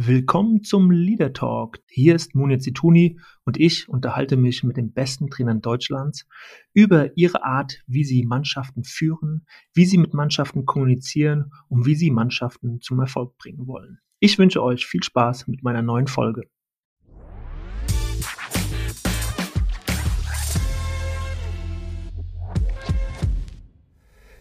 [0.00, 1.80] Willkommen zum Leader Talk.
[1.88, 6.24] Hier ist Munir Zituni und ich unterhalte mich mit den besten Trainern Deutschlands
[6.72, 9.44] über ihre Art, wie sie Mannschaften führen,
[9.74, 13.98] wie sie mit Mannschaften kommunizieren und wie sie Mannschaften zum Erfolg bringen wollen.
[14.20, 16.48] Ich wünsche euch viel Spaß mit meiner neuen Folge.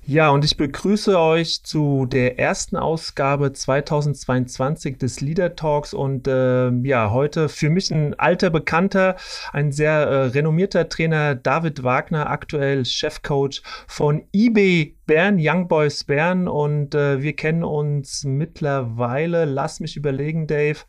[0.10, 5.94] Ja, und ich begrüße euch zu der ersten Ausgabe 2022 des Leader Talks.
[5.94, 9.18] Und äh, ja, heute für mich ein alter Bekannter,
[9.52, 16.48] ein sehr äh, renommierter Trainer, David Wagner, aktuell Chefcoach von eBay Bern, Young Boys Bern.
[16.48, 20.80] Und äh, wir kennen uns mittlerweile, lass mich überlegen, Dave,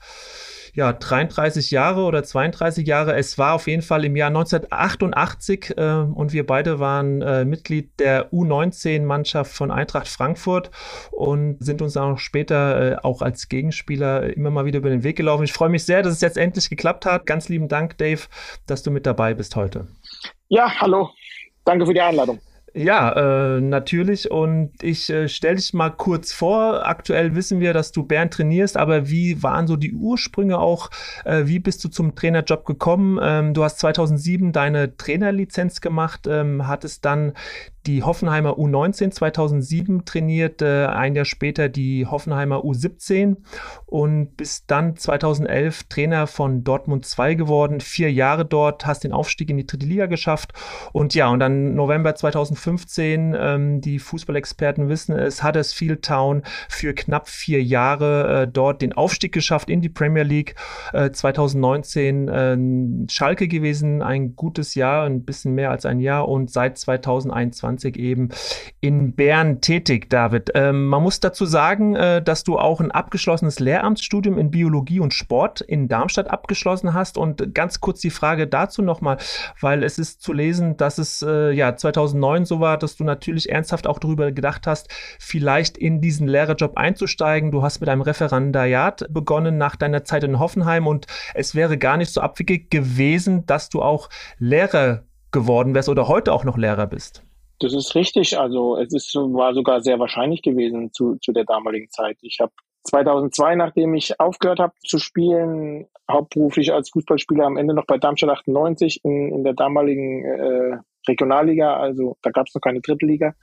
[0.78, 3.16] ja, 33 Jahre oder 32 Jahre.
[3.16, 5.82] Es war auf jeden Fall im Jahr 1988 äh,
[6.14, 10.70] und wir beide waren äh, Mitglied der U19-Mannschaft von Eintracht Frankfurt
[11.10, 15.16] und sind uns auch später äh, auch als Gegenspieler immer mal wieder über den Weg
[15.16, 15.42] gelaufen.
[15.42, 17.26] Ich freue mich sehr, dass es jetzt endlich geklappt hat.
[17.26, 18.22] Ganz lieben Dank, Dave,
[18.68, 19.88] dass du mit dabei bist heute.
[20.46, 21.10] Ja, hallo.
[21.64, 22.38] Danke für die Einladung.
[22.78, 24.30] Ja, äh, natürlich.
[24.30, 26.86] Und ich äh, stelle dich mal kurz vor.
[26.86, 30.88] Aktuell wissen wir, dass du Bern trainierst, aber wie waren so die Ursprünge auch?
[31.24, 33.18] Äh, wie bist du zum Trainerjob gekommen?
[33.20, 37.32] Ähm, du hast 2007 deine Trainerlizenz gemacht, ähm, hattest dann
[37.88, 43.36] die Hoffenheimer U19 2007 trainiert, ein Jahr später die Hoffenheimer U17
[43.86, 49.48] und bis dann 2011 Trainer von Dortmund 2 geworden, vier Jahre dort, hast den Aufstieg
[49.48, 50.52] in die dritte Liga geschafft.
[50.92, 57.28] Und ja, und dann November 2015, ähm, die Fußballexperten wissen es, Huddersfield Town für knapp
[57.28, 60.54] vier Jahre äh, dort den Aufstieg geschafft in die Premier League,
[60.92, 66.28] äh, 2019 äh, Schalke gewesen, ein gutes Jahr, ein bisschen mehr als ein Jahr.
[66.28, 68.28] Und seit 2021 2020 eben
[68.80, 70.50] in Bern tätig, David.
[70.54, 75.14] Ähm, man muss dazu sagen, äh, dass du auch ein abgeschlossenes Lehramtsstudium in Biologie und
[75.14, 77.16] Sport in Darmstadt abgeschlossen hast.
[77.16, 79.18] Und ganz kurz die Frage dazu nochmal,
[79.60, 83.50] weil es ist zu lesen, dass es äh, ja 2009 so war, dass du natürlich
[83.50, 87.50] ernsthaft auch darüber gedacht hast, vielleicht in diesen Lehrerjob einzusteigen.
[87.50, 91.96] Du hast mit einem Referendariat begonnen nach deiner Zeit in Hoffenheim und es wäre gar
[91.96, 94.08] nicht so abwegig gewesen, dass du auch
[94.38, 97.22] Lehrer geworden wärst oder heute auch noch Lehrer bist.
[97.60, 98.38] Das ist richtig.
[98.38, 102.18] Also es ist, war sogar sehr wahrscheinlich gewesen zu, zu der damaligen Zeit.
[102.22, 102.52] Ich habe
[102.84, 108.30] 2002, nachdem ich aufgehört habe zu spielen, hauptberuflich als Fußballspieler am Ende noch bei Darmstadt
[108.30, 113.34] 98 in, in der damaligen äh, Regionalliga, also da gab es noch keine dritte Liga,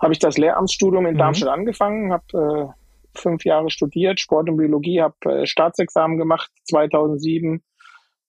[0.00, 1.18] habe ich das Lehramtsstudium in mhm.
[1.18, 7.62] Darmstadt angefangen, habe äh, fünf Jahre studiert, Sport und Biologie, habe äh, Staatsexamen gemacht 2007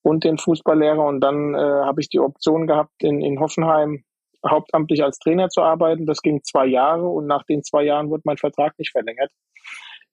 [0.01, 4.03] und den Fußballlehrer und dann äh, habe ich die Option gehabt, in, in Hoffenheim
[4.47, 6.05] hauptamtlich als Trainer zu arbeiten.
[6.05, 9.31] Das ging zwei Jahre und nach den zwei Jahren wurde mein Vertrag nicht verlängert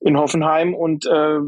[0.01, 1.39] in Hoffenheim und äh,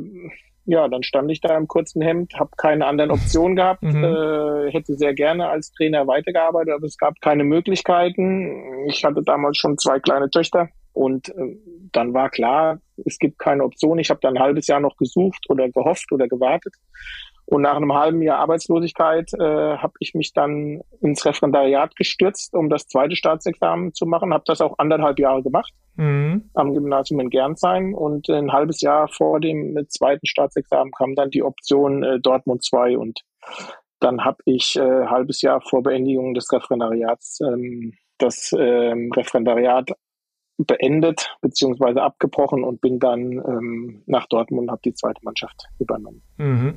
[0.64, 4.04] ja, dann stand ich da im kurzen Hemd, habe keine anderen Optionen gehabt, mhm.
[4.04, 8.86] äh, hätte sehr gerne als Trainer weitergearbeitet, aber es gab keine Möglichkeiten.
[8.88, 11.56] Ich hatte damals schon zwei kleine Töchter und äh,
[11.92, 13.98] dann war klar, es gibt keine Option.
[13.98, 16.74] Ich habe dann ein halbes Jahr noch gesucht oder gehofft oder gewartet
[17.44, 22.70] und nach einem halben Jahr Arbeitslosigkeit äh, habe ich mich dann ins Referendariat gestürzt, um
[22.70, 24.32] das zweite Staatsexamen zu machen.
[24.32, 26.50] Habe das auch anderthalb Jahre gemacht mhm.
[26.54, 27.94] am Gymnasium in Gernsheim.
[27.94, 32.96] Und ein halbes Jahr vor dem zweiten Staatsexamen kam dann die Option äh, Dortmund 2.
[32.96, 33.20] Und
[34.00, 39.90] dann habe ich äh, halbes Jahr vor Beendigung des Referendariats ähm, das ähm, Referendariat
[40.58, 42.00] beendet bzw.
[42.00, 46.22] abgebrochen und bin dann ähm, nach Dortmund und habe die zweite Mannschaft übernommen.
[46.42, 46.74] Mhm.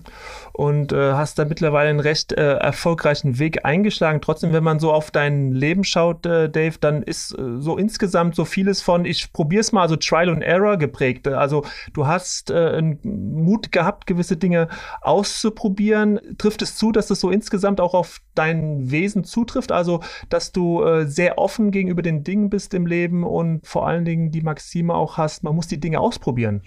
[0.54, 4.22] Und äh, hast da mittlerweile einen recht äh, erfolgreichen Weg eingeschlagen.
[4.22, 8.36] Trotzdem, wenn man so auf dein Leben schaut, äh, Dave, dann ist äh, so insgesamt
[8.36, 11.28] so vieles von, ich probiere es mal, also Trial and Error geprägt.
[11.28, 14.70] Also du hast äh, Mut gehabt, gewisse Dinge
[15.02, 16.20] auszuprobieren.
[16.38, 19.72] Trifft es zu, dass das so insgesamt auch auf dein Wesen zutrifft?
[19.72, 24.06] Also, dass du äh, sehr offen gegenüber den Dingen bist im Leben und vor allen
[24.06, 26.62] Dingen die Maxime auch hast, man muss die Dinge ausprobieren.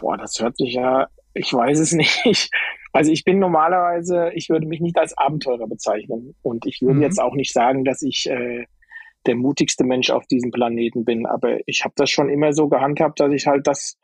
[0.00, 1.92] Boah, das hört sich ja, ich weiß es
[2.24, 2.50] nicht.
[2.92, 7.02] Also ich bin normalerweise, ich würde mich nicht als Abenteurer bezeichnen und ich würde mhm.
[7.02, 8.66] jetzt auch nicht sagen, dass ich äh,
[9.26, 13.20] der mutigste Mensch auf diesem Planeten bin, aber ich habe das schon immer so gehandhabt,
[13.20, 13.98] dass ich halt das,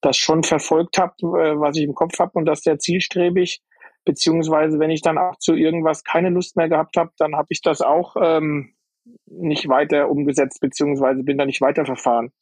[0.00, 3.62] das schon verfolgt habe, äh, was ich im Kopf habe und das sehr zielstrebig.
[4.04, 7.62] Beziehungsweise, wenn ich dann auch zu irgendwas keine Lust mehr gehabt habe, dann habe ich
[7.62, 8.74] das auch ähm,
[9.26, 12.32] nicht weiter umgesetzt, beziehungsweise bin da nicht weiterverfahren.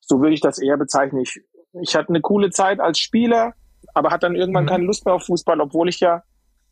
[0.00, 1.22] So würde ich das eher bezeichnen.
[1.22, 1.40] Ich,
[1.80, 3.54] ich hatte eine coole Zeit als Spieler,
[3.92, 4.68] aber hatte dann irgendwann mhm.
[4.68, 6.22] keine Lust mehr auf Fußball, obwohl ich ja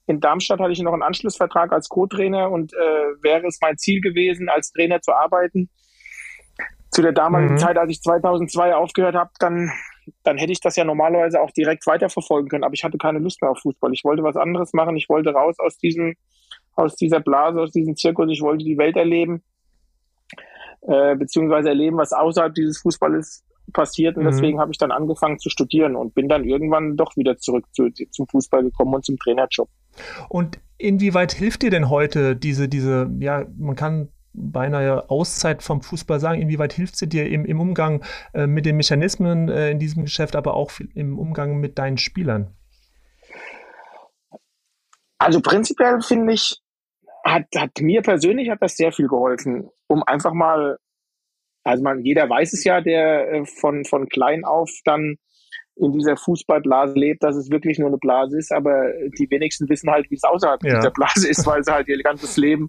[0.06, 2.76] in Darmstadt hatte ich noch einen Anschlussvertrag als Co-Trainer und äh,
[3.22, 5.70] wäre es mein Ziel gewesen, als Trainer zu arbeiten.
[6.90, 7.58] Zu der damaligen mhm.
[7.58, 9.70] Zeit, als ich 2002 aufgehört habe, dann
[10.22, 12.64] dann hätte ich das ja normalerweise auch direkt weiterverfolgen können.
[12.64, 13.92] Aber ich hatte keine Lust mehr auf Fußball.
[13.92, 14.96] Ich wollte was anderes machen.
[14.96, 16.14] Ich wollte raus aus diesem,
[16.74, 18.30] aus dieser Blase, aus diesem Zirkus.
[18.30, 19.42] Ich wollte die Welt erleben,
[20.82, 24.16] äh, beziehungsweise erleben, was außerhalb dieses Fußballes passiert.
[24.16, 24.30] Und mhm.
[24.30, 27.90] deswegen habe ich dann angefangen zu studieren und bin dann irgendwann doch wieder zurück zu,
[27.90, 29.68] zum Fußball gekommen und zum Trainerjob.
[30.28, 36.20] Und inwieweit hilft dir denn heute diese, diese, ja, man kann beinahe Auszeit vom Fußball
[36.20, 36.40] sagen?
[36.40, 40.36] Inwieweit hilft sie dir im, im Umgang äh, mit den Mechanismen äh, in diesem Geschäft,
[40.36, 42.54] aber auch im Umgang mit deinen Spielern?
[45.18, 46.60] Also prinzipiell finde ich,
[47.24, 50.78] hat, hat mir persönlich hat das sehr viel geholfen, um einfach mal,
[51.64, 55.16] also man, jeder weiß es ja, der äh, von, von klein auf dann
[55.76, 59.90] in dieser Fußballblase lebt, dass es wirklich nur eine Blase ist, aber die wenigsten wissen
[59.90, 60.76] halt, wie es außerhalb ja.
[60.76, 62.68] dieser Blase ist, weil sie halt ihr ganzes Leben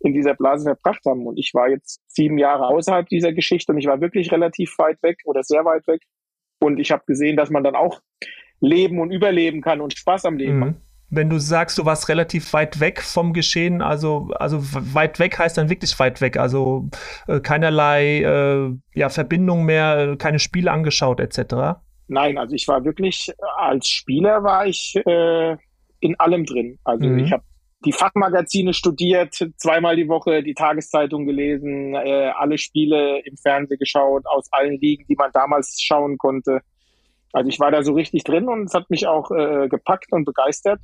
[0.00, 1.26] in dieser Blase verbracht haben.
[1.26, 5.02] Und ich war jetzt sieben Jahre außerhalb dieser Geschichte und ich war wirklich relativ weit
[5.02, 6.02] weg oder sehr weit weg.
[6.60, 8.00] Und ich habe gesehen, dass man dann auch
[8.60, 10.64] leben und überleben kann und Spaß am Leben mhm.
[10.64, 10.74] hat.
[11.14, 15.58] Wenn du sagst, du warst relativ weit weg vom Geschehen, also, also weit weg heißt
[15.58, 16.88] dann wirklich weit weg, also
[17.28, 21.78] äh, keinerlei äh, ja, Verbindung mehr, äh, keine Spiele angeschaut etc.
[22.08, 25.56] Nein, also ich war wirklich, als Spieler war ich äh,
[26.00, 26.78] in allem drin.
[26.84, 27.18] Also mhm.
[27.18, 27.44] ich habe
[27.84, 34.24] die Fachmagazine studiert, zweimal die Woche die Tageszeitung gelesen, äh, alle Spiele im Fernsehen geschaut,
[34.26, 36.60] aus allen Ligen, die man damals schauen konnte.
[37.34, 40.24] Also ich war da so richtig drin und es hat mich auch äh, gepackt und
[40.24, 40.80] begeistert.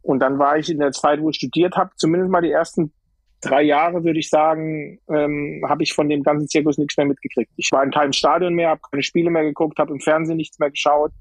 [0.00, 2.92] Und dann war ich in der Zeit, wo ich studiert habe, zumindest mal die ersten
[3.42, 7.52] drei Jahre, würde ich sagen, ähm, habe ich von dem ganzen Zirkus nichts mehr mitgekriegt.
[7.56, 10.58] Ich war in keinem Stadion mehr, habe keine Spiele mehr geguckt, habe im Fernsehen nichts
[10.58, 11.12] mehr geschaut,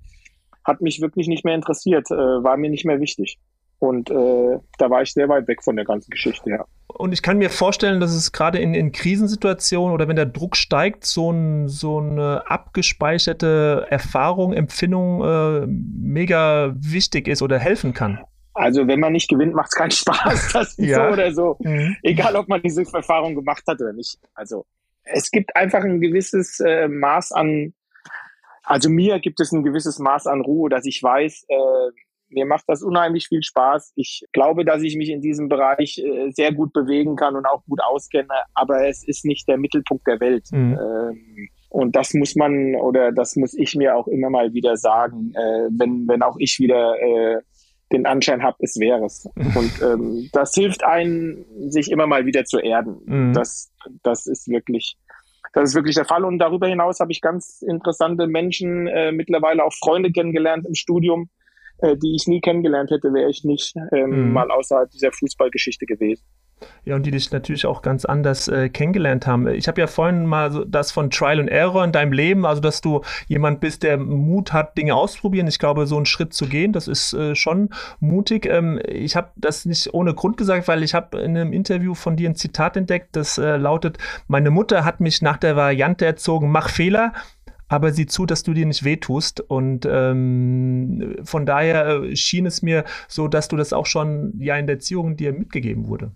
[0.63, 3.38] hat mich wirklich nicht mehr interessiert, äh, war mir nicht mehr wichtig.
[3.83, 6.63] Und äh, da war ich sehr weit weg von der ganzen Geschichte, ja.
[6.88, 10.56] Und ich kann mir vorstellen, dass es gerade in, in Krisensituationen oder wenn der Druck
[10.56, 18.24] steigt, so, ein, so eine abgespeicherte Erfahrung, Empfindung äh, mega wichtig ist oder helfen kann.
[18.53, 20.50] Also wenn man nicht gewinnt, macht es keinen Spaß.
[20.53, 21.07] Das ist ja.
[21.07, 21.57] so oder so.
[21.59, 21.97] Mhm.
[22.03, 24.18] Egal, ob man diese Erfahrung gemacht hat oder nicht.
[24.33, 24.65] Also
[25.03, 27.74] es gibt einfach ein gewisses äh, Maß an,
[28.63, 31.91] also mir gibt es ein gewisses Maß an Ruhe, dass ich weiß, äh,
[32.33, 33.94] mir macht das unheimlich viel Spaß.
[33.95, 37.63] Ich glaube, dass ich mich in diesem Bereich äh, sehr gut bewegen kann und auch
[37.65, 40.47] gut auskenne, aber es ist nicht der Mittelpunkt der Welt.
[40.51, 40.80] Mhm.
[40.80, 45.33] Ähm, und das muss man oder das muss ich mir auch immer mal wieder sagen,
[45.35, 47.41] äh, wenn, wenn auch ich wieder äh,
[47.94, 49.27] den Anschein habe, es wäre es.
[49.35, 52.97] Und ähm, das hilft einem, sich immer mal wieder zu erden.
[53.06, 53.33] Mhm.
[53.33, 53.71] Das,
[54.01, 54.97] das ist wirklich,
[55.53, 56.25] das ist wirklich der Fall.
[56.25, 61.30] Und darüber hinaus habe ich ganz interessante Menschen, äh, mittlerweile auch Freunde kennengelernt im Studium,
[61.80, 64.34] äh, die ich nie kennengelernt hätte, wäre ich nicht ähm, mhm.
[64.34, 66.24] mal außerhalb dieser Fußballgeschichte gewesen.
[66.86, 69.48] Ja, und die dich natürlich auch ganz anders äh, kennengelernt haben.
[69.48, 72.62] Ich habe ja vorhin mal so das von Trial and Error in deinem Leben, also
[72.62, 75.48] dass du jemand bist, der Mut hat, Dinge auszuprobieren.
[75.48, 78.46] Ich glaube, so einen Schritt zu gehen, das ist äh, schon mutig.
[78.46, 82.16] Ähm, ich habe das nicht ohne Grund gesagt, weil ich habe in einem Interview von
[82.16, 83.98] dir ein Zitat entdeckt, das äh, lautet,
[84.28, 87.14] meine Mutter hat mich nach der Variante erzogen, mach Fehler,
[87.74, 89.42] aber sieh zu, dass du dir nicht wehtust.
[89.42, 94.56] Und ähm, von daher äh, schien es mir so, dass du das auch schon ja
[94.58, 96.12] in der Erziehung dir mitgegeben wurde.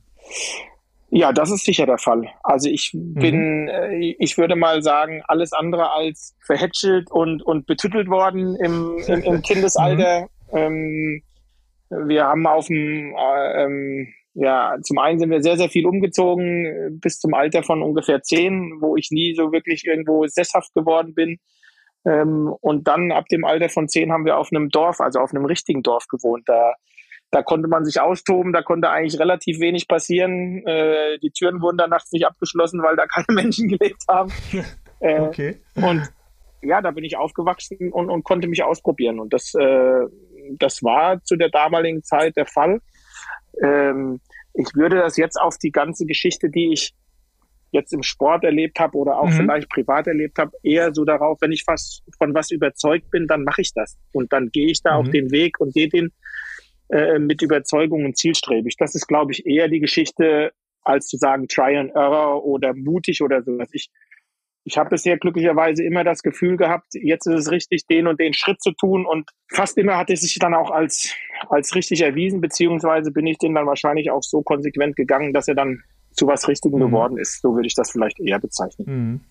[1.09, 2.27] Ja, das ist sicher der Fall.
[2.43, 3.69] Also ich bin, mhm.
[3.69, 9.23] äh, ich würde mal sagen, alles andere als verhätschelt und, und betüttelt worden im, im,
[9.23, 10.27] im Kindesalter.
[10.51, 10.57] Mhm.
[10.57, 11.21] Ähm,
[11.89, 16.65] wir haben auf dem, äh, ähm, ja, zum einen sind wir sehr, sehr viel umgezogen
[16.65, 21.15] äh, bis zum Alter von ungefähr zehn, wo ich nie so wirklich irgendwo sesshaft geworden
[21.15, 21.39] bin.
[22.07, 25.33] Ähm, und dann ab dem Alter von zehn haben wir auf einem Dorf, also auf
[25.33, 26.43] einem richtigen Dorf gewohnt.
[26.47, 26.73] Da,
[27.31, 30.65] da konnte man sich austoben, da konnte eigentlich relativ wenig passieren.
[30.65, 34.31] Äh, die Türen wurden dann nachts nicht abgeschlossen, weil da keine Menschen gelebt haben.
[34.99, 35.61] Äh, okay.
[35.75, 36.11] Und
[36.63, 39.19] ja, da bin ich aufgewachsen und, und konnte mich ausprobieren.
[39.19, 40.07] Und das, äh,
[40.57, 42.81] das war zu der damaligen Zeit der Fall.
[43.61, 44.19] Ähm,
[44.55, 46.95] ich würde das jetzt auf die ganze Geschichte, die ich
[47.71, 49.33] jetzt im Sport erlebt habe oder auch mhm.
[49.33, 53.43] vielleicht privat erlebt habe, eher so darauf, wenn ich was von was überzeugt bin, dann
[53.43, 53.97] mache ich das.
[54.11, 54.99] Und dann gehe ich da mhm.
[54.99, 56.11] auf den Weg und gehe den
[56.89, 58.77] äh, mit Überzeugung und zielstrebig.
[58.77, 60.51] Das ist, glaube ich, eher die Geschichte,
[60.83, 63.67] als zu sagen Try and Error oder mutig oder sowas.
[63.73, 63.89] Ich,
[64.63, 68.33] ich habe bisher glücklicherweise immer das Gefühl gehabt, jetzt ist es richtig, den und den
[68.33, 69.05] Schritt zu tun.
[69.05, 71.13] Und fast immer hat es sich dann auch als,
[71.49, 75.55] als richtig erwiesen, beziehungsweise bin ich den dann wahrscheinlich auch so konsequent gegangen, dass er
[75.55, 75.83] dann
[76.17, 76.85] zu was Richtigem mhm.
[76.85, 77.41] geworden ist.
[77.41, 78.87] So würde ich das vielleicht eher bezeichnen.
[78.87, 79.21] Mhm.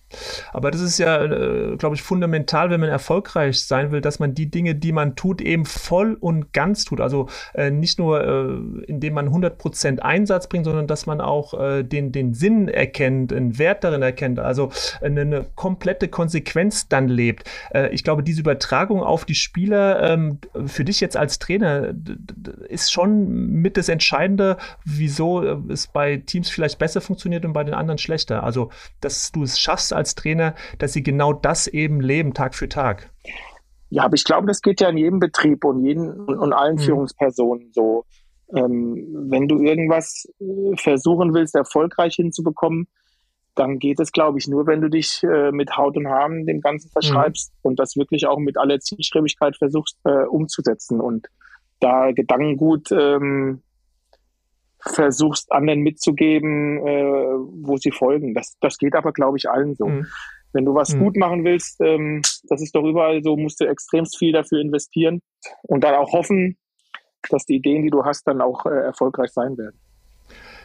[0.53, 4.33] Aber das ist ja, äh, glaube ich, fundamental, wenn man erfolgreich sein will, dass man
[4.33, 7.01] die Dinge, die man tut, eben voll und ganz tut.
[7.01, 11.83] Also äh, nicht nur, äh, indem man 100% Einsatz bringt, sondern dass man auch äh,
[11.83, 17.49] den, den Sinn erkennt, einen Wert darin erkennt, also eine, eine komplette Konsequenz dann lebt.
[17.71, 21.93] Äh, ich glaube, diese Übertragung auf die Spieler, ähm, für dich jetzt als Trainer,
[22.69, 27.63] ist schon mit das Entscheidende, wieso äh, es bei Teams vielleicht besser funktioniert und bei
[27.63, 28.43] den anderen schlechter.
[28.43, 28.69] Also,
[29.01, 33.11] dass du es schaffst als Trainer, dass sie genau das eben leben, Tag für Tag.
[33.89, 36.79] Ja, aber ich glaube, das geht ja in jedem Betrieb und, jeden, und allen mhm.
[36.81, 38.05] Führungspersonen so.
[38.55, 42.87] Ähm, wenn du irgendwas äh, versuchen willst, erfolgreich hinzubekommen,
[43.55, 46.61] dann geht es, glaube ich, nur, wenn du dich äh, mit Haut und Haaren dem
[46.61, 47.69] Ganzen verschreibst mhm.
[47.69, 51.27] und das wirklich auch mit aller Zielstrebigkeit versuchst äh, umzusetzen und
[51.79, 53.61] da Gedankengut ähm,
[54.89, 57.03] versuchst, anderen mitzugeben, äh,
[57.63, 58.33] wo sie folgen.
[58.33, 59.87] Das, das geht aber, glaube ich, allen so.
[59.87, 60.07] Mhm.
[60.53, 60.99] Wenn du was mhm.
[60.99, 65.21] gut machen willst, ähm, das ist doch überall so, musst du extremst viel dafür investieren
[65.63, 66.57] und dann auch hoffen,
[67.29, 69.79] dass die Ideen, die du hast, dann auch äh, erfolgreich sein werden.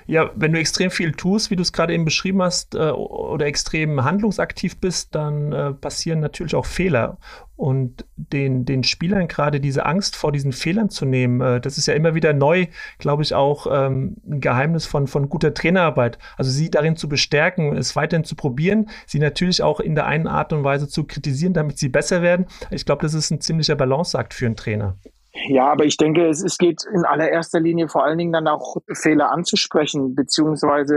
[0.06, 3.46] Ja, wenn du extrem viel tust, wie du es gerade eben beschrieben hast, äh, oder
[3.46, 7.18] extrem handlungsaktiv bist, dann äh, passieren natürlich auch Fehler.
[7.56, 11.86] Und den, den Spielern gerade diese Angst vor diesen Fehlern zu nehmen, äh, das ist
[11.86, 12.66] ja immer wieder neu,
[12.98, 16.18] glaube ich, auch ähm, ein Geheimnis von, von guter Trainerarbeit.
[16.36, 20.26] Also sie darin zu bestärken, es weiterhin zu probieren, sie natürlich auch in der einen
[20.26, 22.46] Art und Weise zu kritisieren, damit sie besser werden.
[22.70, 24.96] Ich glaube, das ist ein ziemlicher Balanceakt für einen Trainer.
[25.34, 28.76] Ja, aber ich denke, es, es geht in allererster Linie vor allen Dingen dann auch
[28.92, 30.96] Fehler anzusprechen, beziehungsweise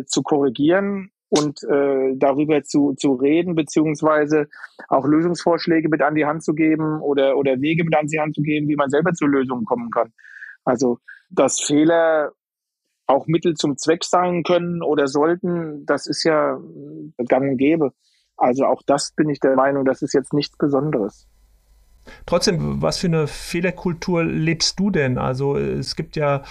[0.00, 4.46] äh, zu korrigieren und äh, darüber zu, zu reden, beziehungsweise
[4.88, 8.34] auch Lösungsvorschläge mit an die Hand zu geben oder, oder Wege mit an die Hand
[8.34, 10.12] zu geben, wie man selber zu Lösungen kommen kann.
[10.64, 12.32] Also, dass Fehler
[13.06, 16.58] auch Mittel zum Zweck sein können oder sollten, das ist ja
[17.28, 17.92] gang und gäbe.
[18.36, 21.28] Also auch das bin ich der Meinung, das ist jetzt nichts Besonderes.
[22.26, 25.18] Trotzdem, was für eine Fehlerkultur lebst du denn?
[25.18, 26.42] Also es gibt ja,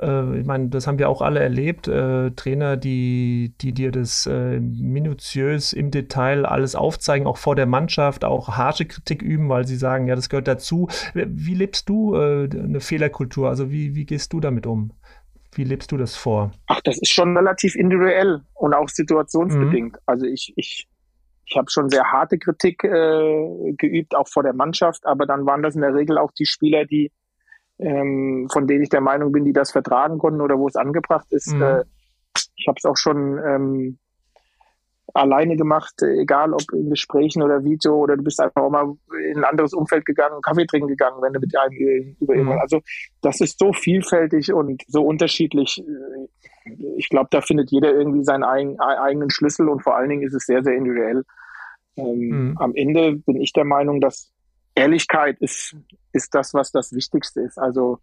[0.00, 4.26] äh, ich meine, das haben wir auch alle erlebt, äh, Trainer, die, die dir das
[4.26, 9.66] äh, minutiös im Detail alles aufzeigen, auch vor der Mannschaft, auch harte Kritik üben, weil
[9.66, 10.88] sie sagen, ja, das gehört dazu.
[11.14, 13.48] Wie lebst du äh, eine Fehlerkultur?
[13.48, 14.92] Also wie, wie gehst du damit um?
[15.52, 16.50] Wie lebst du das vor?
[16.66, 19.92] Ach, das ist schon relativ individuell und auch situationsbedingt.
[19.92, 19.98] Mhm.
[20.06, 20.88] Also ich, ich
[21.46, 25.62] ich habe schon sehr harte Kritik äh, geübt, auch vor der Mannschaft, aber dann waren
[25.62, 27.12] das in der Regel auch die Spieler, die
[27.78, 31.26] ähm, von denen ich der Meinung bin, die das vertragen konnten oder wo es angebracht
[31.30, 31.52] ist.
[31.52, 31.62] Mhm.
[31.62, 31.84] Äh,
[32.56, 33.98] ich habe es auch schon ähm,
[35.14, 38.94] alleine gemacht, egal ob in Gesprächen oder Video oder du bist einfach auch mal
[39.30, 42.52] in ein anderes Umfeld gegangen, Kaffee trinken gegangen, wenn du mit einem über mhm.
[42.58, 42.80] Also
[43.22, 45.82] das ist so vielfältig und so unterschiedlich
[46.96, 50.34] ich glaube, da findet jeder irgendwie seinen eigen, eigenen Schlüssel und vor allen Dingen ist
[50.34, 51.24] es sehr, sehr individuell.
[51.96, 52.58] Ähm, mhm.
[52.58, 54.32] Am Ende bin ich der Meinung, dass
[54.74, 55.76] Ehrlichkeit ist,
[56.12, 57.58] ist das, was das Wichtigste ist.
[57.58, 57.98] Also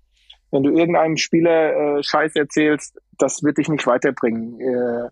[0.52, 5.10] wenn du irgendeinem Spieler äh, Scheiß erzählst, das wird dich nicht weiterbringen äh,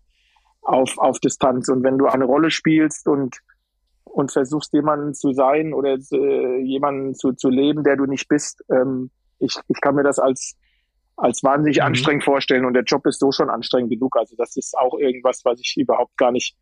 [0.61, 1.69] auf, auf Distanz.
[1.69, 3.39] Und wenn du eine Rolle spielst und,
[4.03, 8.63] und versuchst, jemanden zu sein oder äh, jemanden zu, zu leben, der du nicht bist,
[8.71, 10.55] ähm, ich, ich kann mir das als
[11.21, 11.83] als wahnsinnig mhm.
[11.83, 14.15] anstrengend vorstellen und der Job ist so schon anstrengend genug.
[14.17, 16.55] Also das ist auch irgendwas, was ich überhaupt gar nicht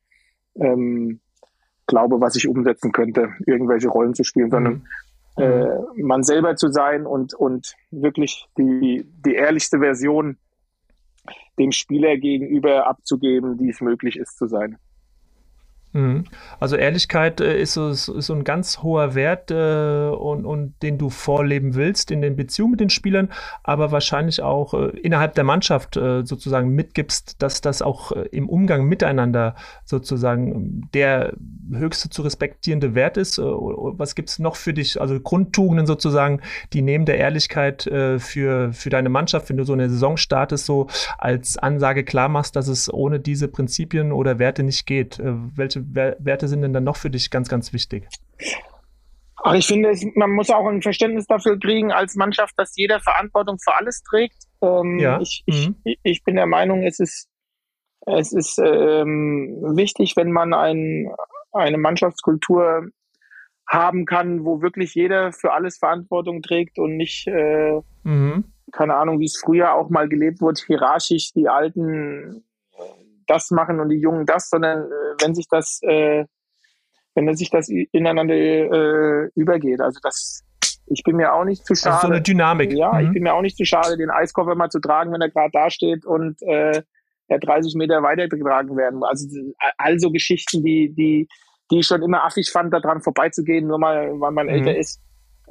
[0.56, 1.20] ähm,
[1.86, 4.86] glaube, was ich umsetzen könnte, irgendwelche Rollen zu spielen, sondern
[5.38, 5.44] mhm.
[5.44, 10.38] äh, man selber zu sein und, und wirklich die, die ehrlichste Version
[11.58, 14.78] dem Spieler gegenüber abzugeben, die es möglich ist zu sein.
[15.94, 16.25] Mhm.
[16.60, 20.98] Also Ehrlichkeit äh, ist, so, ist, so, ein ganz hoher Wert äh, und, und den
[20.98, 23.29] du vorleben willst in den Beziehungen mit den Spielern,
[23.63, 28.50] aber wahrscheinlich auch äh, innerhalb der Mannschaft äh, sozusagen mitgibst, dass das auch äh, im
[28.50, 31.34] Umgang miteinander sozusagen der
[31.74, 33.38] höchste zu respektierende Wert ist.
[33.38, 36.41] Äh, was gibt es noch für dich, also Grundtugenden sozusagen,
[36.74, 40.88] die neben der Ehrlichkeit für, für deine Mannschaft, wenn du so eine Saison startest, so
[41.17, 45.20] als Ansage klar machst, dass es ohne diese Prinzipien oder Werte nicht geht?
[45.56, 48.08] welche welche Werte sind denn dann noch für dich ganz, ganz wichtig?
[49.44, 53.58] Ach, ich finde, man muss auch ein Verständnis dafür kriegen als Mannschaft, dass jeder Verantwortung
[53.60, 54.44] für alles trägt.
[54.62, 55.22] Ähm, ja.
[55.22, 55.76] ich, mhm.
[55.84, 57.30] ich, ich bin der Meinung, es ist,
[58.06, 61.10] es ist ähm, wichtig, wenn man ein,
[61.52, 62.90] eine Mannschaftskultur
[63.68, 68.46] haben kann, wo wirklich jeder für alles Verantwortung trägt und nicht, äh, mhm.
[68.72, 72.44] keine Ahnung, wie es früher auch mal gelebt wurde, hierarchisch die Alten
[73.28, 76.26] das machen und die Jungen das, sondern äh, wenn sich das, äh,
[77.16, 79.82] wenn sich das ineinander äh, übergeht.
[79.82, 80.44] Also das,
[80.88, 81.96] ich bin mir auch nicht zu schade.
[81.96, 82.74] Also so eine Dynamik.
[82.74, 83.08] Ja, mhm.
[83.08, 85.52] ich bin mir auch nicht zu schade, den Eiskoffer mal zu tragen, wenn er gerade
[85.52, 86.82] da steht und äh,
[87.30, 89.04] ja 30 Meter weitergetragen werden.
[89.04, 89.28] Also
[89.78, 91.28] all so Geschichten, die, die,
[91.72, 94.54] die ich schon immer affig fand, daran vorbeizugehen, nur mal, weil man mhm.
[94.54, 95.02] älter ist,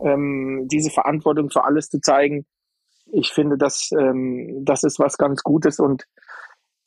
[0.02, 2.47] ähm, diese Verantwortung für alles zu zeigen.
[3.12, 6.06] Ich finde, das, ähm, das ist was ganz Gutes und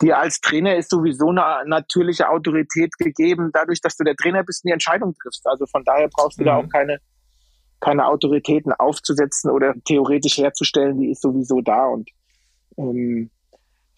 [0.02, 4.64] dir als Trainer ist sowieso eine natürliche Autorität gegeben, dadurch, dass du der Trainer bist
[4.64, 5.46] und die Entscheidung triffst.
[5.48, 6.48] Also von daher brauchst du mhm.
[6.48, 7.00] da auch keine,
[7.80, 12.10] keine Autoritäten aufzusetzen oder theoretisch herzustellen, die ist sowieso da und
[12.78, 13.30] ähm,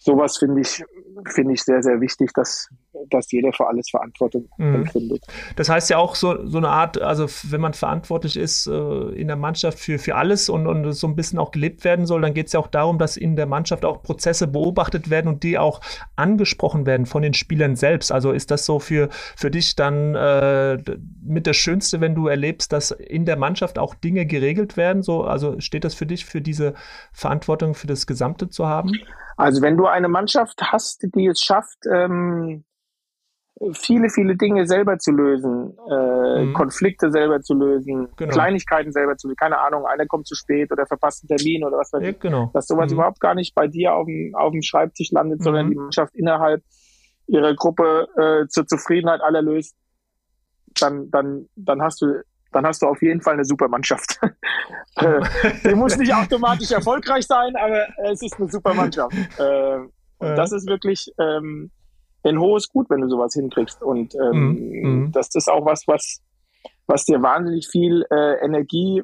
[0.04, 0.84] sowas finde ich,
[1.26, 2.68] finde ich sehr, sehr wichtig, dass,
[3.10, 4.74] dass jeder für alles Verantwortung mhm.
[4.74, 5.24] empfindet.
[5.56, 9.28] Das heißt ja auch so, so eine Art, also wenn man verantwortlich ist äh, in
[9.28, 12.34] der Mannschaft für, für alles und, und so ein bisschen auch gelebt werden soll, dann
[12.34, 15.56] geht es ja auch darum, dass in der Mannschaft auch Prozesse beobachtet werden und die
[15.56, 15.80] auch
[16.16, 18.10] angesprochen werden von den Spielern selbst.
[18.10, 20.78] Also ist das so für, für dich dann äh,
[21.22, 25.02] mit das Schönste, wenn du erlebst, dass in der Mannschaft auch Dinge geregelt werden?
[25.02, 26.74] So, also steht das für dich, für diese
[27.12, 28.90] Verantwortung für das Gesamte zu haben?
[29.36, 32.64] Also wenn du eine Mannschaft hast, die es schafft, ähm,
[33.72, 36.52] viele, viele Dinge selber zu lösen, äh, mhm.
[36.54, 38.32] Konflikte selber zu lösen, genau.
[38.32, 41.78] Kleinigkeiten selber zu lösen, keine Ahnung, einer kommt zu spät oder verpasst einen Termin oder
[41.78, 42.50] was weiß ich, genau.
[42.54, 42.96] dass sowas mhm.
[42.96, 45.44] überhaupt gar nicht bei dir auf dem, auf dem Schreibtisch landet, mhm.
[45.44, 46.62] sondern die Mannschaft innerhalb
[47.26, 49.76] ihrer Gruppe äh, zur Zufriedenheit aller löst,
[50.80, 54.18] dann, dann, dann hast du dann hast du auf jeden Fall eine super Mannschaft.
[54.96, 55.22] Äh,
[55.64, 59.16] die muss nicht automatisch erfolgreich sein, aber es ist eine super Mannschaft.
[59.38, 59.78] Äh,
[60.18, 61.70] und das ist wirklich ähm,
[62.24, 63.82] ein hohes Gut, wenn du sowas hinkriegst.
[63.82, 65.12] Und ähm, mhm.
[65.12, 66.20] das ist auch was, was,
[66.86, 69.02] was dir wahnsinnig viel äh, Energie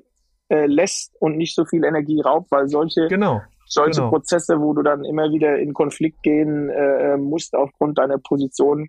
[0.49, 3.41] äh, lässt und nicht so viel Energie raubt, weil solche, genau.
[3.67, 4.11] solche genau.
[4.11, 8.89] Prozesse, wo du dann immer wieder in Konflikt gehen äh, musst aufgrund deiner Position,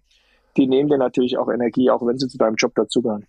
[0.57, 3.25] die nehmen dir natürlich auch Energie, auch wenn sie zu deinem Job dazugehören.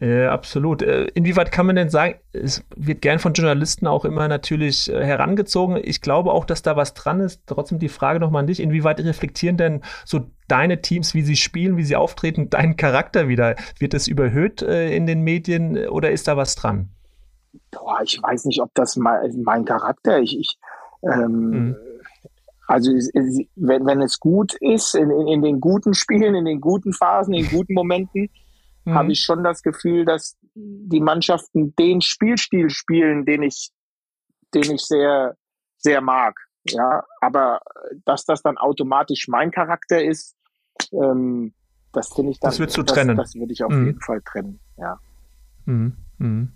[0.00, 0.82] Äh, absolut.
[0.82, 5.04] Äh, inwieweit kann man denn sagen, es wird gern von Journalisten auch immer natürlich äh,
[5.04, 5.78] herangezogen.
[5.82, 7.42] Ich glaube auch, dass da was dran ist.
[7.46, 8.60] Trotzdem die Frage nochmal an dich.
[8.60, 13.54] Inwieweit reflektieren denn so deine Teams, wie sie spielen, wie sie auftreten, deinen Charakter wieder?
[13.78, 16.90] Wird es überhöht in den Medien oder ist da was dran?
[17.70, 20.58] Boah, ich weiß nicht, ob das mein, mein Charakter, ich, ich
[21.02, 21.76] ähm, mhm.
[22.66, 22.90] Also
[23.56, 27.34] wenn, wenn es gut ist, in, in, in den guten Spielen, in den guten Phasen,
[27.34, 28.30] in den guten Momenten,
[28.84, 28.94] mhm.
[28.94, 33.70] habe ich schon das Gefühl, dass die Mannschaften den Spielstil spielen, den ich,
[34.54, 35.36] den ich sehr,
[35.78, 36.36] sehr mag.
[36.66, 37.60] Ja, aber
[38.06, 40.34] dass das dann automatisch mein Charakter ist,
[40.92, 41.52] ähm,
[41.92, 42.50] das finde ich dann.
[42.50, 43.16] Das würdest du das, trennen.
[43.16, 43.86] Das würde ich auf mhm.
[43.86, 44.98] jeden Fall trennen, ja.
[45.66, 45.96] Mhm.
[46.18, 46.52] mhm.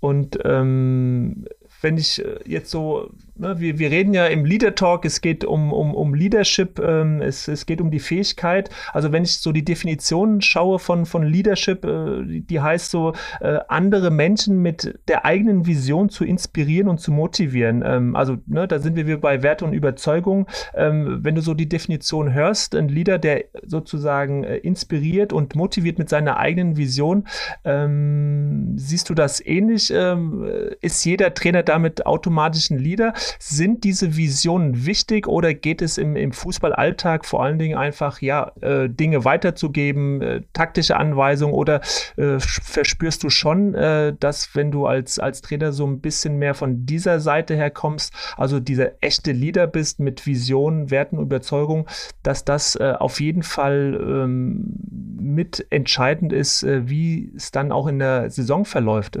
[0.00, 1.46] Und ähm,
[1.82, 5.44] wenn ich äh, jetzt so, ne, wir, wir reden ja im Leader Talk, es geht
[5.44, 8.70] um, um, um Leadership, ähm, es, es geht um die Fähigkeit.
[8.92, 13.58] Also wenn ich so die Definition schaue von, von Leadership, äh, die, heißt so, äh,
[13.68, 17.82] andere Menschen mit der eigenen Vision zu inspirieren und zu motivieren.
[17.84, 20.46] Ähm, also ne, da sind wir bei Werte und Überzeugung.
[20.74, 25.98] Ähm, wenn du so die Definition hörst, ein Leader, der sozusagen äh, inspiriert und motiviert
[25.98, 27.26] mit seiner eigenen Vision,
[27.64, 29.92] ähm, siehst du das ähnlich?
[29.94, 30.46] Ähm,
[30.80, 33.14] ist jeder Trainer da damit automatisch ein Leader.
[33.38, 38.52] Sind diese Visionen wichtig oder geht es im, im Fußballalltag vor allen Dingen einfach, ja,
[38.60, 41.80] äh, Dinge weiterzugeben, äh, taktische Anweisungen oder
[42.16, 46.54] äh, verspürst du schon, äh, dass wenn du als, als Trainer so ein bisschen mehr
[46.54, 51.86] von dieser Seite her kommst, also dieser echte Leader bist mit Visionen, Werten, Überzeugungen,
[52.22, 54.74] dass das äh, auf jeden Fall ähm,
[55.18, 59.18] mit entscheidend ist, äh, wie es dann auch in der Saison verläuft.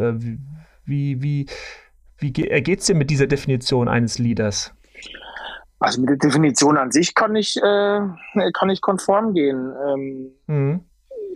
[0.84, 1.46] wie, wie,
[2.22, 4.72] wie geht es dir mit dieser Definition eines Leaders?
[5.82, 8.00] Also mit der Definition an sich kann ich, äh,
[8.54, 9.72] kann ich konform gehen.
[9.86, 10.84] Ähm, mhm.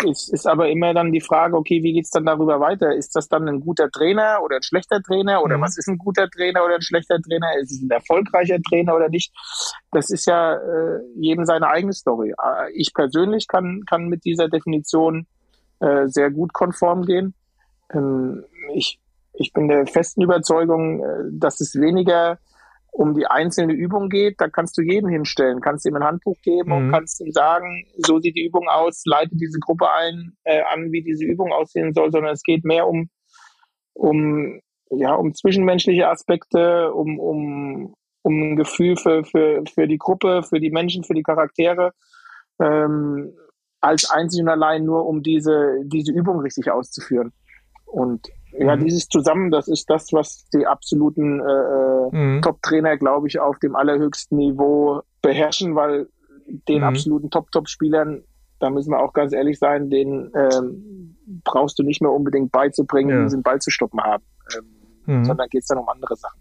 [0.08, 2.94] Es ist aber immer dann die Frage, okay, wie geht es dann darüber weiter?
[2.94, 5.42] Ist das dann ein guter Trainer oder ein schlechter Trainer?
[5.42, 5.62] Oder mhm.
[5.62, 7.56] was ist ein guter Trainer oder ein schlechter Trainer?
[7.60, 9.32] Ist es ein erfolgreicher Trainer oder nicht?
[9.90, 12.30] Das ist ja äh, jedem seine eigene Story.
[12.30, 15.26] Äh, ich persönlich kann, kann mit dieser Definition
[15.80, 17.34] äh, sehr gut konform gehen.
[17.92, 18.44] Ähm,
[18.74, 19.00] ich
[19.38, 22.38] ich bin der festen Überzeugung, äh, dass es weniger
[22.90, 24.40] um die einzelne Übung geht.
[24.40, 26.76] Da kannst du jeden hinstellen, kannst ihm ein Handbuch geben mhm.
[26.76, 30.92] und kannst ihm sagen, so sieht die Übung aus, leite diese Gruppe ein, äh, an,
[30.92, 33.10] wie diese Übung aussehen soll, sondern es geht mehr um,
[33.92, 40.42] um, ja, um zwischenmenschliche Aspekte, um, um, um ein Gefühl für, für, für die Gruppe,
[40.42, 41.92] für die Menschen, für die Charaktere,
[42.60, 43.34] ähm,
[43.80, 47.32] als einzig und allein nur um diese, diese Übung richtig auszuführen.
[47.84, 48.26] Und
[48.58, 48.84] ja, mhm.
[48.84, 52.42] dieses Zusammen, das ist das, was die absoluten äh, mhm.
[52.42, 56.08] Top-Trainer, glaube ich, auf dem allerhöchsten Niveau beherrschen, weil
[56.46, 56.84] den mhm.
[56.84, 58.22] absoluten Top-Top-Spielern,
[58.58, 63.16] da müssen wir auch ganz ehrlich sein, den ähm, brauchst du nicht mehr unbedingt beizubringen,
[63.16, 63.22] ja.
[63.24, 64.24] diesen Ball zu stoppen haben,
[64.56, 65.24] ähm, mhm.
[65.24, 66.40] sondern geht es dann um andere Sachen.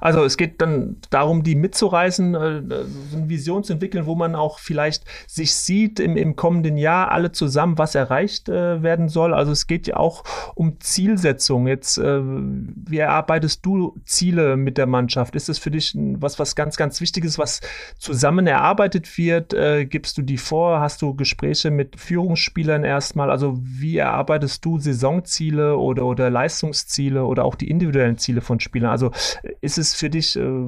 [0.00, 2.84] Also es geht dann darum, die mitzureißen, äh, eine
[3.28, 7.78] Vision zu entwickeln, wo man auch vielleicht sich sieht im, im kommenden Jahr alle zusammen,
[7.78, 9.34] was erreicht äh, werden soll.
[9.34, 11.66] Also es geht ja auch um Zielsetzung.
[11.66, 15.36] Jetzt, äh, wie erarbeitest du Ziele mit der Mannschaft?
[15.36, 17.60] Ist es für dich was, was ganz, ganz Wichtiges, was
[17.98, 19.54] zusammen erarbeitet wird?
[19.54, 20.80] Äh, gibst du die vor?
[20.80, 23.30] Hast du Gespräche mit Führungsspielern erstmal?
[23.30, 28.90] Also wie erarbeitest du Saisonziele oder, oder Leistungsziele oder auch die individuellen Ziele von Spielern?
[28.90, 29.10] Also
[29.62, 30.66] ist es für dich äh,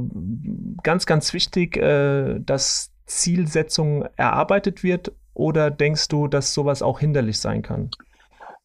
[0.82, 7.40] ganz, ganz wichtig, äh, dass Zielsetzung erarbeitet wird oder denkst du, dass sowas auch hinderlich
[7.40, 7.90] sein kann?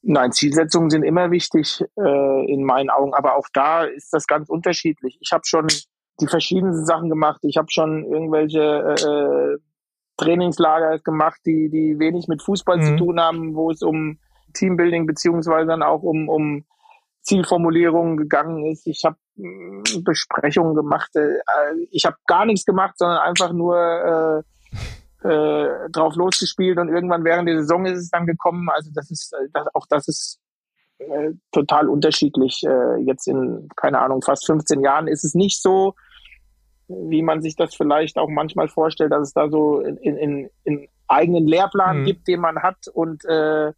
[0.01, 4.47] Nein, Zielsetzungen sind immer wichtig äh, in meinen Augen, aber auch da ist das ganz
[4.49, 5.17] unterschiedlich.
[5.19, 5.67] Ich habe schon
[6.21, 7.39] die verschiedensten Sachen gemacht.
[7.43, 9.57] Ich habe schon irgendwelche äh,
[10.17, 12.83] Trainingslager gemacht, die, die wenig mit Fußball mhm.
[12.83, 14.19] zu tun haben, wo es um
[14.53, 16.65] Teambuilding beziehungsweise dann auch um, um
[17.21, 18.87] Zielformulierungen gegangen ist.
[18.87, 19.17] Ich habe
[20.03, 21.15] Besprechungen gemacht.
[21.15, 21.37] Äh,
[21.91, 24.43] ich habe gar nichts gemacht, sondern einfach nur
[25.23, 28.69] äh, äh, drauf losgespielt und irgendwann während der Saison ist es dann gekommen.
[28.69, 30.39] Also das ist äh, das, auch das ist
[30.99, 32.61] äh, total unterschiedlich.
[32.65, 35.95] Äh, jetzt in keine Ahnung fast 15 Jahren ist es nicht so,
[36.87, 40.87] wie man sich das vielleicht auch manchmal vorstellt, dass es da so in, in, in
[41.07, 42.05] eigenen Lehrplan mhm.
[42.05, 43.73] gibt, den man hat und äh,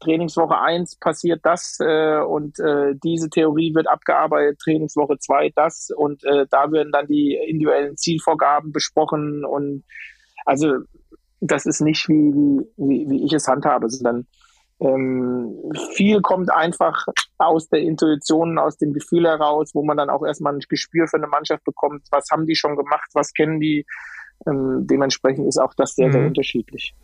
[0.00, 6.24] Trainingswoche 1 passiert das äh, und äh, diese Theorie wird abgearbeitet, Trainingswoche 2 das und
[6.24, 9.84] äh, da werden dann die individuellen Zielvorgaben besprochen und
[10.44, 10.74] also
[11.40, 12.32] das ist nicht wie,
[12.76, 14.26] wie, wie ich es handhabe, sondern
[14.78, 17.06] ähm, viel kommt einfach
[17.38, 21.16] aus der Intuition, aus dem Gefühl heraus, wo man dann auch erstmal ein Gespür für
[21.16, 23.86] eine Mannschaft bekommt, was haben die schon gemacht, was kennen die.
[24.46, 26.28] Ähm, dementsprechend ist auch das sehr, sehr mhm.
[26.28, 26.94] unterschiedlich.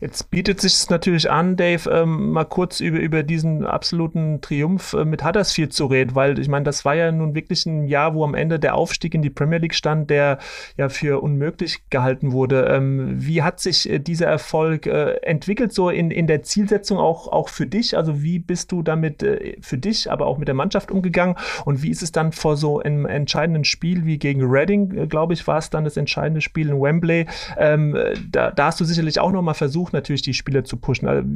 [0.00, 4.92] Jetzt bietet sich es natürlich an, Dave, ähm, mal kurz über, über diesen absoluten Triumph
[4.92, 8.14] äh, mit Huddersfield zu reden, weil ich meine, das war ja nun wirklich ein Jahr,
[8.14, 10.38] wo am Ende der Aufstieg in die Premier League stand, der
[10.76, 12.66] ja für unmöglich gehalten wurde.
[12.66, 17.28] Ähm, wie hat sich äh, dieser Erfolg äh, entwickelt, so in, in der Zielsetzung auch,
[17.28, 17.96] auch für dich?
[17.96, 21.36] Also wie bist du damit äh, für dich, aber auch mit der Mannschaft umgegangen?
[21.64, 25.32] Und wie ist es dann vor so einem entscheidenden Spiel wie gegen Reading, äh, glaube
[25.32, 27.26] ich, war es dann das entscheidende Spiel in Wembley?
[27.58, 27.96] Ähm,
[28.30, 31.08] da, da hast du sicherlich auch noch mal versucht, natürlich die Spieler zu pushen.
[31.08, 31.28] Also,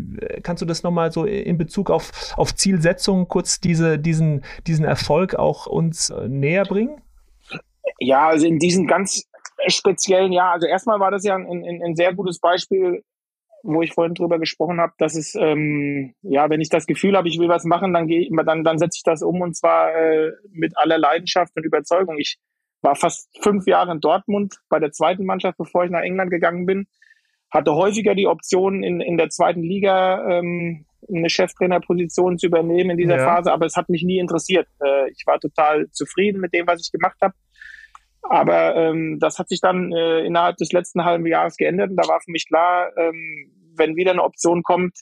[0.42, 5.34] kannst du das nochmal so in Bezug auf, auf Zielsetzungen kurz diese, diesen, diesen Erfolg
[5.34, 7.00] auch uns äh, näher bringen?
[7.98, 9.24] Ja, also in diesem ganz
[9.66, 13.02] speziellen Jahr, also erstmal war das ja ein, ein, ein sehr gutes Beispiel,
[13.62, 17.28] wo ich vorhin drüber gesprochen habe, dass es, ähm, ja, wenn ich das Gefühl habe,
[17.28, 18.08] ich will was machen, dann
[18.46, 22.16] dann, dann setze ich das um und zwar äh, mit aller Leidenschaft und Überzeugung.
[22.18, 22.38] Ich
[22.80, 26.64] war fast fünf Jahre in Dortmund bei der zweiten Mannschaft, bevor ich nach England gegangen
[26.64, 26.86] bin
[27.50, 32.98] hatte häufiger die Option, in, in der zweiten Liga ähm, eine Cheftrainerposition zu übernehmen in
[32.98, 33.24] dieser ja.
[33.24, 34.68] Phase, aber es hat mich nie interessiert.
[34.84, 37.34] Äh, ich war total zufrieden mit dem, was ich gemacht habe.
[38.22, 42.06] Aber ähm, das hat sich dann äh, innerhalb des letzten halben Jahres geändert und da
[42.06, 45.00] war für mich klar, ähm, wenn wieder eine Option kommt,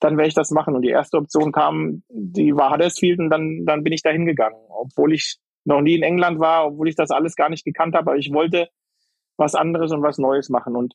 [0.00, 0.74] dann werde ich das machen.
[0.74, 4.58] Und die erste Option kam, die war Huddersfield und dann, dann bin ich da hingegangen,
[4.68, 8.10] obwohl ich noch nie in England war, obwohl ich das alles gar nicht gekannt habe,
[8.10, 8.68] aber ich wollte
[9.36, 10.76] was anderes und was Neues machen.
[10.76, 10.94] Und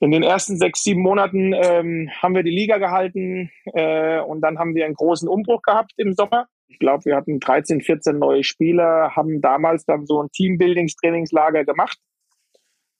[0.00, 4.58] in den ersten sechs, sieben Monaten ähm, haben wir die Liga gehalten äh, und dann
[4.58, 6.46] haben wir einen großen Umbruch gehabt im Sommer.
[6.66, 11.98] Ich glaube, wir hatten 13, 14 neue Spieler, haben damals dann so ein Teambuildings-Trainingslager gemacht,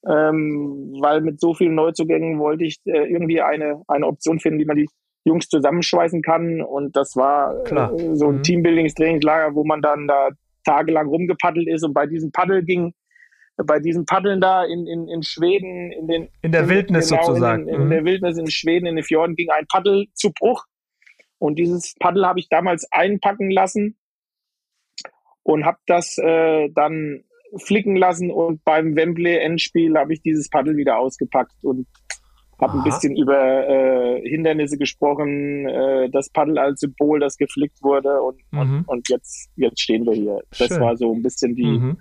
[0.07, 4.67] ähm, weil mit so vielen Neuzugängen wollte ich äh, irgendwie eine, eine Option finden, wie
[4.67, 4.89] man die
[5.25, 6.63] Jungs zusammenschweißen kann.
[6.63, 8.43] Und das war äh, so ein mhm.
[8.43, 10.29] Teambuildings-Trainingslager, wo man dann da
[10.65, 12.95] tagelang rumgepaddelt ist und bei diesem Paddel ging
[13.57, 17.69] bei diesen Paddeln da in, in, in Schweden, in den in der Wildnis genau, sozusagen.
[17.69, 17.91] In, in, mhm.
[17.91, 20.65] der Wildnis in Schweden, in den Fjorden ging ein Paddel zu Bruch.
[21.39, 23.97] Und dieses Paddel habe ich damals einpacken lassen
[25.43, 27.25] und habe das äh, dann
[27.59, 31.87] flicken lassen und beim Wembley Endspiel habe ich dieses Paddel wieder ausgepackt und
[32.61, 38.21] habe ein bisschen über äh, Hindernisse gesprochen, äh, das Paddel als Symbol, das geflickt wurde
[38.23, 38.59] und, mhm.
[38.59, 40.41] und, und, jetzt, jetzt stehen wir hier.
[40.59, 40.81] Das Schön.
[40.81, 41.99] war so ein bisschen die, mhm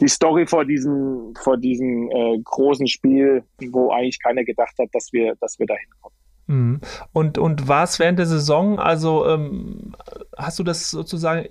[0.00, 5.12] die Story vor diesem, vor diesem äh, großen Spiel, wo eigentlich keiner gedacht hat, dass
[5.12, 6.18] wir, dass wir da hinkommen.
[6.46, 6.80] Mhm.
[7.12, 9.94] Und, und war es während der Saison, also ähm,
[10.36, 11.46] hast du das sozusagen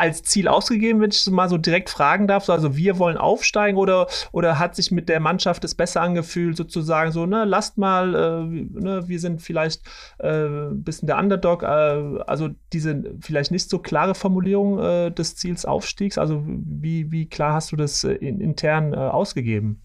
[0.00, 2.48] als Ziel ausgegeben, wenn ich mal so direkt fragen darf?
[2.48, 7.12] Also wir wollen aufsteigen oder, oder hat sich mit der Mannschaft es besser angefühlt, sozusagen
[7.12, 9.82] so, ne, lasst mal, äh, ne, wir sind vielleicht
[10.18, 15.36] äh, ein bisschen der Underdog, äh, also diese vielleicht nicht so klare Formulierung äh, des
[15.36, 19.82] Ziels Aufstiegs, also wie, wie klar hast du das äh, in, intern äh, ausgegeben?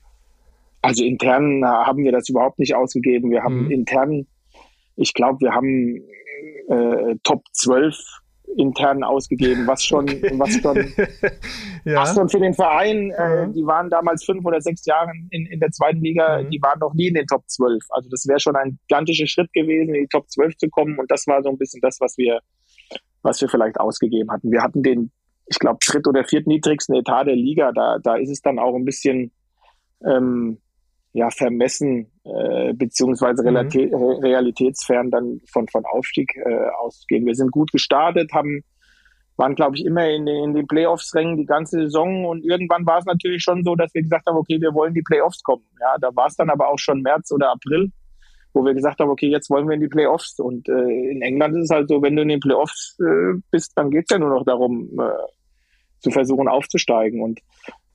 [0.82, 3.32] Also intern haben wir das überhaupt nicht ausgegeben.
[3.32, 3.72] Wir haben mhm.
[3.72, 4.28] intern,
[4.96, 6.02] ich glaube, wir haben
[7.24, 7.96] Top 12
[8.58, 10.32] intern ausgegeben, was schon, okay.
[10.34, 10.76] was schon,
[11.86, 12.02] ja.
[12.02, 15.60] was schon für den Verein, äh, die waren damals fünf oder sechs Jahre in, in
[15.60, 16.52] der zweiten Liga, mhm.
[16.52, 17.84] die waren noch nie in den Top 12.
[17.90, 21.10] Also das wäre schon ein gigantischer Schritt gewesen, in die Top 12 zu kommen und
[21.12, 22.40] das war so ein bisschen das, was wir,
[23.22, 24.52] was wir vielleicht ausgegeben hatten.
[24.52, 25.12] Wir hatten den,
[25.48, 28.86] ich glaube, dritt- oder viertniedrigsten Etat der Liga, da, da ist es dann auch ein
[28.86, 29.32] bisschen,
[30.06, 30.60] ähm,
[31.16, 33.56] ja, vermessen äh, beziehungsweise mhm.
[34.22, 37.26] realitätsfern dann von, von Aufstieg äh, ausgehen.
[37.26, 38.64] Wir sind gut gestartet, haben
[39.38, 43.00] waren, glaube ich, immer in den, in den Playoffs-Rängen die ganze Saison und irgendwann war
[43.00, 45.66] es natürlich schon so, dass wir gesagt haben, okay, wir wollen die Playoffs kommen.
[45.80, 47.92] Ja, da war es dann aber auch schon März oder April,
[48.54, 50.40] wo wir gesagt haben, okay, jetzt wollen wir in die Playoffs.
[50.40, 53.74] Und äh, in England ist es halt so, wenn du in den Playoffs äh, bist,
[53.76, 55.28] dann geht's ja nur noch darum, äh,
[56.00, 57.22] zu versuchen aufzusteigen.
[57.22, 57.42] Und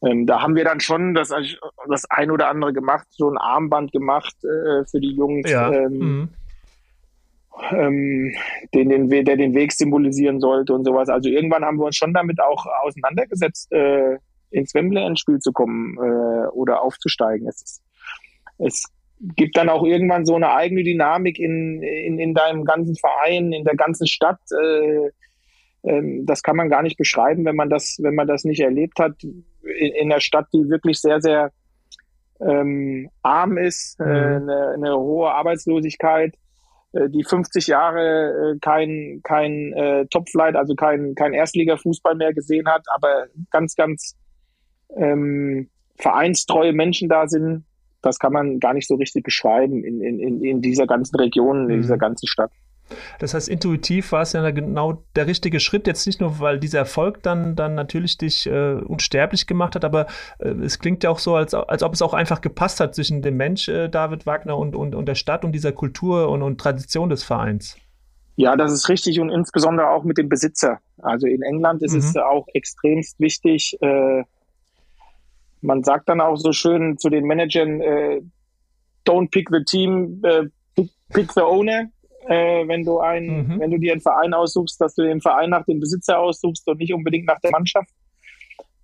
[0.02, 1.32] ähm, da haben wir dann schon das,
[1.88, 5.70] das ein oder andere gemacht, so ein Armband gemacht äh, für die Jungs, ja.
[5.70, 6.28] ähm, mhm.
[7.72, 8.34] ähm,
[8.74, 11.08] den, den, der den Weg symbolisieren sollte und sowas.
[11.08, 14.16] Also irgendwann haben wir uns schon damit auch auseinandergesetzt, äh,
[14.50, 17.46] ins Wembley ins Spiel zu kommen äh, oder aufzusteigen.
[17.46, 17.82] Es,
[18.58, 18.84] es
[19.36, 23.64] gibt dann auch irgendwann so eine eigene Dynamik in, in, in deinem ganzen Verein, in
[23.64, 24.40] der ganzen Stadt.
[24.50, 25.10] Äh,
[25.82, 28.98] ähm, das kann man gar nicht beschreiben, wenn man das, wenn man das nicht erlebt
[28.98, 29.14] hat.
[29.62, 31.53] In, in einer Stadt, die wirklich sehr, sehr
[32.40, 34.11] ähm, arm ist, äh, mhm.
[34.11, 36.35] äh, eine, eine, hohe Arbeitslosigkeit,
[36.92, 42.68] äh, die 50 Jahre äh, kein, kein äh, Topflight, also kein, kein Erstliga-Fußball mehr gesehen
[42.68, 44.16] hat, aber ganz, ganz
[44.96, 47.64] ähm, vereinstreue Menschen da sind.
[48.03, 51.77] Das kann man gar nicht so richtig beschreiben in, in, in dieser ganzen Region, in
[51.77, 51.83] mhm.
[51.83, 52.51] dieser ganzen Stadt.
[53.18, 56.81] Das heißt, intuitiv war es ja genau der richtige Schritt, jetzt nicht nur, weil dieser
[56.81, 60.07] Erfolg dann, dann natürlich dich äh, unsterblich gemacht hat, aber
[60.38, 63.22] äh, es klingt ja auch so, als, als ob es auch einfach gepasst hat zwischen
[63.22, 66.59] dem Mensch äh, David Wagner und, und, und der Stadt und dieser Kultur und, und
[66.59, 67.76] Tradition des Vereins.
[68.37, 70.81] Ja, das ist richtig und insbesondere auch mit dem Besitzer.
[70.98, 71.98] Also in England ist mhm.
[71.98, 73.76] es auch extremst wichtig.
[73.83, 74.24] Äh,
[75.61, 78.22] man sagt dann auch so schön zu den Managern, äh,
[79.07, 81.90] don't pick the team, äh, pick, pick the owner
[82.26, 83.61] äh, wenn du ein, mhm.
[83.61, 86.78] wenn du dir einen Verein aussuchst, dass du den Verein nach dem Besitzer aussuchst und
[86.78, 87.90] nicht unbedingt nach der Mannschaft.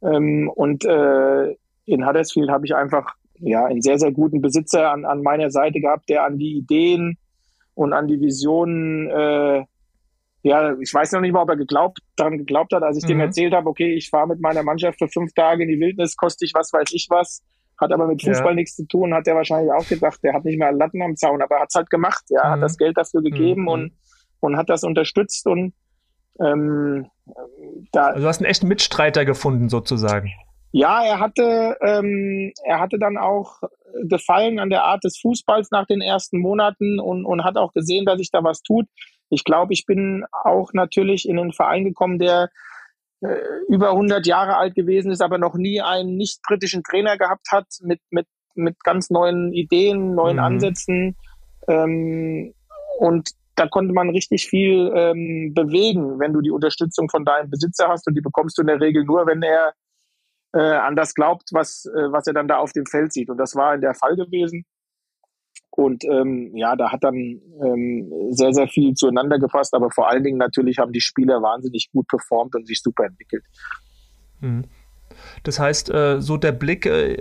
[0.03, 5.05] Ähm, und äh, in Huddersfield habe ich einfach ja einen sehr, sehr guten Besitzer an,
[5.05, 7.19] an meiner Seite gehabt, der an die Ideen
[7.75, 9.65] und an die Visionen äh,
[10.43, 13.09] ja, ich weiß noch nicht mal, ob er geglaubt, daran geglaubt hat, als ich mhm.
[13.09, 16.17] dem erzählt habe, okay, ich fahre mit meiner Mannschaft für fünf Tage in die Wildnis,
[16.17, 17.43] koste ich was weiß ich was
[17.79, 18.55] hat aber mit Fußball ja.
[18.55, 21.43] nichts zu tun, hat er wahrscheinlich auch gedacht, der hat nicht mehr Latten am Zaun,
[21.43, 22.51] aber er hat es halt gemacht, ja, mhm.
[22.53, 23.69] hat das Geld dafür gegeben mhm.
[23.69, 23.93] und,
[24.41, 25.75] und hat das unterstützt und
[26.41, 27.07] ähm,
[27.93, 28.09] da.
[28.09, 30.31] Also du hast einen echten Mitstreiter gefunden, sozusagen.
[30.73, 33.63] Ja, er hatte, ähm, er hatte dann auch
[34.05, 38.05] Gefallen an der Art des Fußballs nach den ersten Monaten und, und hat auch gesehen,
[38.05, 38.87] dass sich da was tut.
[39.31, 42.51] Ich glaube, ich bin auch natürlich in den Verein gekommen, der
[43.69, 47.67] über 100 Jahre alt gewesen ist, aber noch nie einen nicht britischen Trainer gehabt hat
[47.81, 50.43] mit, mit, mit ganz neuen Ideen, neuen mhm.
[50.43, 51.17] Ansätzen.
[51.69, 52.55] Ähm,
[52.99, 57.89] und da konnte man richtig viel ähm, bewegen, wenn du die Unterstützung von deinem Besitzer
[57.89, 58.07] hast.
[58.07, 59.73] Und die bekommst du in der Regel nur, wenn er
[60.53, 63.31] äh, an das glaubt, was, äh, was er dann da auf dem Feld sieht.
[63.31, 64.67] Und das war in der Fall gewesen.
[65.77, 70.25] Und ähm, ja, da hat dann ähm, sehr, sehr viel zueinander gefasst, aber vor allen
[70.25, 73.45] Dingen natürlich haben die Spieler wahnsinnig gut performt und sich super entwickelt.
[74.41, 74.65] Mhm.
[75.43, 77.19] Das heißt, äh, so der Blick, äh,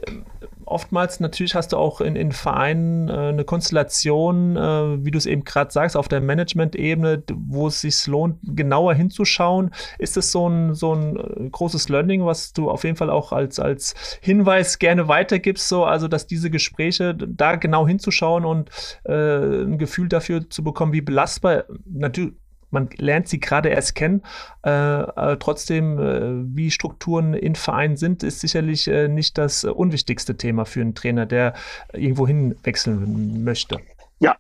[0.65, 5.43] oftmals natürlich hast du auch in, in Vereinen äh, eine Konstellation, wie du es eben
[5.43, 9.71] gerade sagst, auf der Management-Ebene, wo es sich lohnt, genauer hinzuschauen.
[9.99, 13.59] Ist das so ein, so ein großes Learning, was du auf jeden Fall auch als,
[13.59, 18.69] als Hinweis gerne weitergibst, so, also dass diese Gespräche da genau hinzuschauen und
[19.03, 22.33] äh, ein Gefühl dafür zu bekommen, wie belastbar, natürlich
[22.71, 24.21] man lernt sie gerade erst kennen.
[24.63, 30.65] Äh, trotzdem, äh, wie Strukturen in Vereinen sind, ist sicherlich äh, nicht das unwichtigste Thema
[30.65, 31.53] für einen Trainer, der
[31.93, 33.79] irgendwo hinwechseln möchte.
[34.19, 34.35] Ja,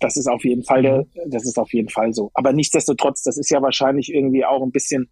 [0.00, 2.30] das ist auf jeden Fall, der, das ist auf jeden Fall so.
[2.34, 5.08] Aber nichtsdestotrotz, das ist ja wahrscheinlich irgendwie auch ein bisschen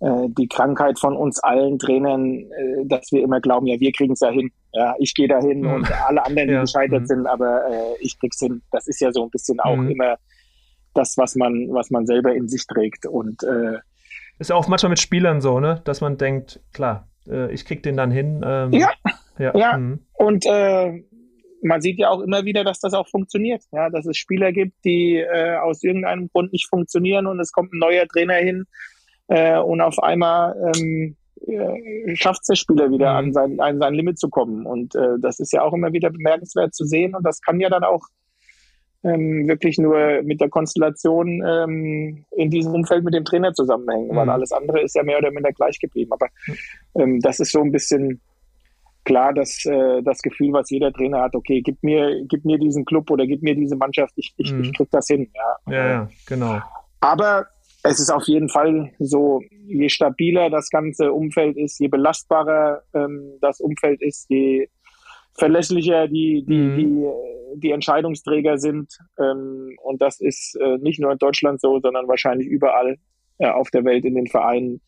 [0.00, 4.12] äh, die Krankheit von uns allen Trainern, äh, dass wir immer glauben, ja, wir kriegen
[4.12, 4.50] es ja hin.
[4.72, 5.72] Ja, ich gehe da hin mhm.
[5.72, 6.60] und alle anderen, die ja.
[6.60, 7.06] gescheitert mhm.
[7.06, 8.60] sind, aber äh, ich krieg's hin.
[8.72, 9.90] Das ist ja so ein bisschen auch mhm.
[9.90, 10.16] immer
[10.96, 13.06] das, was man, was man selber in sich trägt.
[13.06, 13.78] Und äh,
[14.38, 15.80] ist auch manchmal mit Spielern so, ne?
[15.84, 18.42] Dass man denkt, klar, äh, ich krieg den dann hin.
[18.44, 18.90] Ähm, ja,
[19.38, 19.56] ja.
[19.56, 19.78] ja.
[19.78, 20.00] Mhm.
[20.14, 21.02] Und äh,
[21.62, 23.62] man sieht ja auch immer wieder, dass das auch funktioniert.
[23.72, 27.72] Ja, dass es Spieler gibt, die äh, aus irgendeinem Grund nicht funktionieren und es kommt
[27.72, 28.64] ein neuer Trainer hin
[29.28, 33.16] äh, und auf einmal ähm, äh, schafft es der Spieler wieder mhm.
[33.16, 34.66] an, sein, an sein Limit zu kommen.
[34.66, 37.68] Und äh, das ist ja auch immer wieder bemerkenswert zu sehen und das kann ja
[37.68, 38.06] dann auch
[39.06, 44.16] ähm, wirklich nur mit der Konstellation ähm, in diesem Umfeld mit dem Trainer zusammenhängen, mhm.
[44.16, 46.12] weil alles andere ist ja mehr oder minder gleich geblieben.
[46.12, 46.28] Aber
[46.98, 48.20] ähm, das ist so ein bisschen
[49.04, 52.84] klar, dass äh, das Gefühl, was jeder Trainer hat, okay, gib mir, gib mir diesen
[52.84, 54.64] Club oder gib mir diese Mannschaft, ich, ich, mhm.
[54.64, 55.30] ich krieg das hin.
[55.34, 55.72] Ja.
[55.72, 56.60] ja, ja, genau.
[57.00, 57.46] Aber
[57.84, 63.34] es ist auf jeden Fall so, je stabiler das ganze Umfeld ist, je belastbarer ähm,
[63.40, 64.68] das Umfeld ist, je
[65.38, 66.76] verlässlicher die, die, mhm.
[66.76, 68.98] die, die Entscheidungsträger sind.
[69.18, 72.96] Ähm, und das ist äh, nicht nur in Deutschland so, sondern wahrscheinlich überall
[73.38, 74.80] äh, auf der Welt in den Vereinen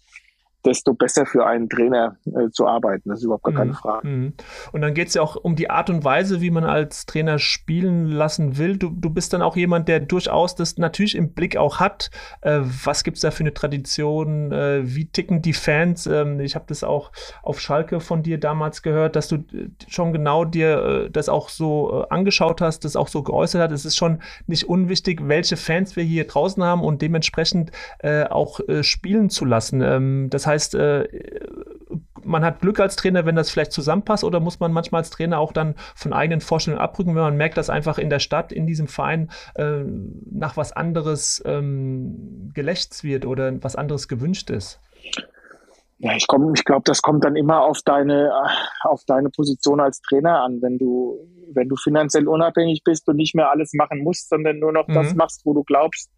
[0.64, 3.08] desto besser für einen Trainer äh, zu arbeiten.
[3.08, 3.76] Das ist überhaupt gar keine mhm.
[3.76, 4.08] Frage.
[4.08, 4.32] Mhm.
[4.72, 7.38] Und dann geht es ja auch um die Art und Weise, wie man als Trainer
[7.38, 8.76] spielen lassen will.
[8.76, 12.10] Du, du bist dann auch jemand, der durchaus das natürlich im Blick auch hat.
[12.40, 14.50] Äh, was gibt es da für eine Tradition?
[14.50, 16.06] Äh, wie ticken die Fans?
[16.06, 20.12] Ähm, ich habe das auch auf Schalke von dir damals gehört, dass du äh, schon
[20.12, 23.72] genau dir äh, das auch so äh, angeschaut hast, das auch so geäußert hast.
[23.72, 27.70] Es ist schon nicht unwichtig, welche Fans wir hier draußen haben und dementsprechend
[28.30, 29.80] auch spielen zu lassen.
[29.82, 31.06] Ähm, das heißt, äh,
[32.24, 35.38] man hat Glück als Trainer, wenn das vielleicht zusammenpasst, oder muss man manchmal als Trainer
[35.38, 38.66] auch dann von eigenen Vorstellungen abrücken, wenn man merkt, dass einfach in der Stadt, in
[38.66, 39.84] diesem Verein äh,
[40.30, 44.80] nach was anderes ähm, gelächzt wird oder was anderes gewünscht ist?
[46.00, 48.32] Ja, ich, ich glaube, das kommt dann immer auf deine,
[48.82, 50.62] auf deine Position als Trainer an.
[50.62, 51.18] Wenn du,
[51.52, 54.94] wenn du finanziell unabhängig bist und nicht mehr alles machen musst, sondern nur noch mhm.
[54.94, 56.10] das machst, wo du glaubst,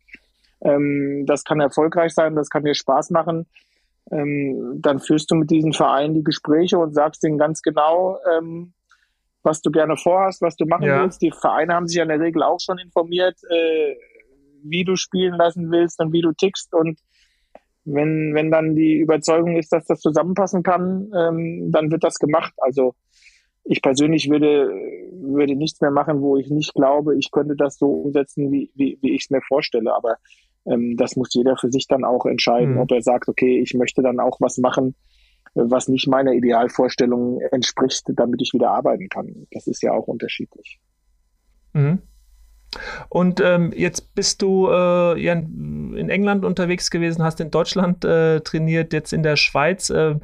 [0.63, 3.47] ähm, das kann erfolgreich sein, das kann dir Spaß machen,
[4.11, 8.73] ähm, dann führst du mit diesen Vereinen die Gespräche und sagst denen ganz genau, ähm,
[9.43, 11.03] was du gerne vorhast, was du machen ja.
[11.03, 11.23] willst.
[11.23, 13.95] Die Vereine haben sich ja in der Regel auch schon informiert, äh,
[14.63, 16.75] wie du spielen lassen willst und wie du tickst.
[16.75, 17.01] Und
[17.85, 22.53] wenn, wenn dann die Überzeugung ist, dass das zusammenpassen kann, ähm, dann wird das gemacht.
[22.59, 22.95] Also
[23.65, 24.71] ich persönlich würde,
[25.13, 28.99] würde nichts mehr machen, wo ich nicht glaube, ich könnte das so umsetzen, wie, wie,
[29.01, 29.95] wie ich es mir vorstelle.
[29.95, 30.17] Aber
[30.67, 32.81] ähm, das muss jeder für sich dann auch entscheiden, mhm.
[32.81, 34.95] ob er sagt, okay, ich möchte dann auch was machen,
[35.55, 39.47] was nicht meiner Idealvorstellung entspricht, damit ich wieder arbeiten kann.
[39.51, 40.79] Das ist ja auch unterschiedlich.
[41.73, 42.01] Mhm.
[43.09, 48.41] Und ähm, jetzt bist du äh, ja in England unterwegs gewesen, hast in Deutschland äh,
[48.43, 49.91] trainiert, jetzt in der Schweiz.
[49.91, 50.17] Äh,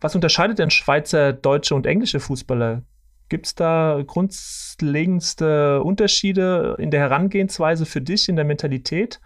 [0.00, 2.82] was unterscheidet denn Schweizer, deutsche und englische Fußballer?
[3.28, 9.20] Gibt es da grundlegendste Unterschiede in der Herangehensweise für dich, in der Mentalität?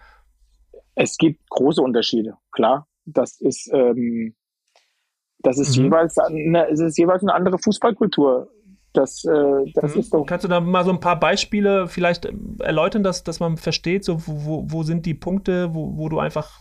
[0.97, 2.89] Es gibt große Unterschiede, klar.
[3.05, 4.35] Das ist, ähm,
[5.39, 5.85] das ist mhm.
[5.85, 8.51] jeweils eine, es ist jeweils eine andere Fußballkultur.
[8.95, 10.01] Das, äh, das mhm.
[10.01, 10.25] ist doch.
[10.25, 12.27] Kannst du da mal so ein paar Beispiele vielleicht
[12.61, 16.61] erläutern, dass, dass man versteht, so wo, wo sind die Punkte, wo, wo du einfach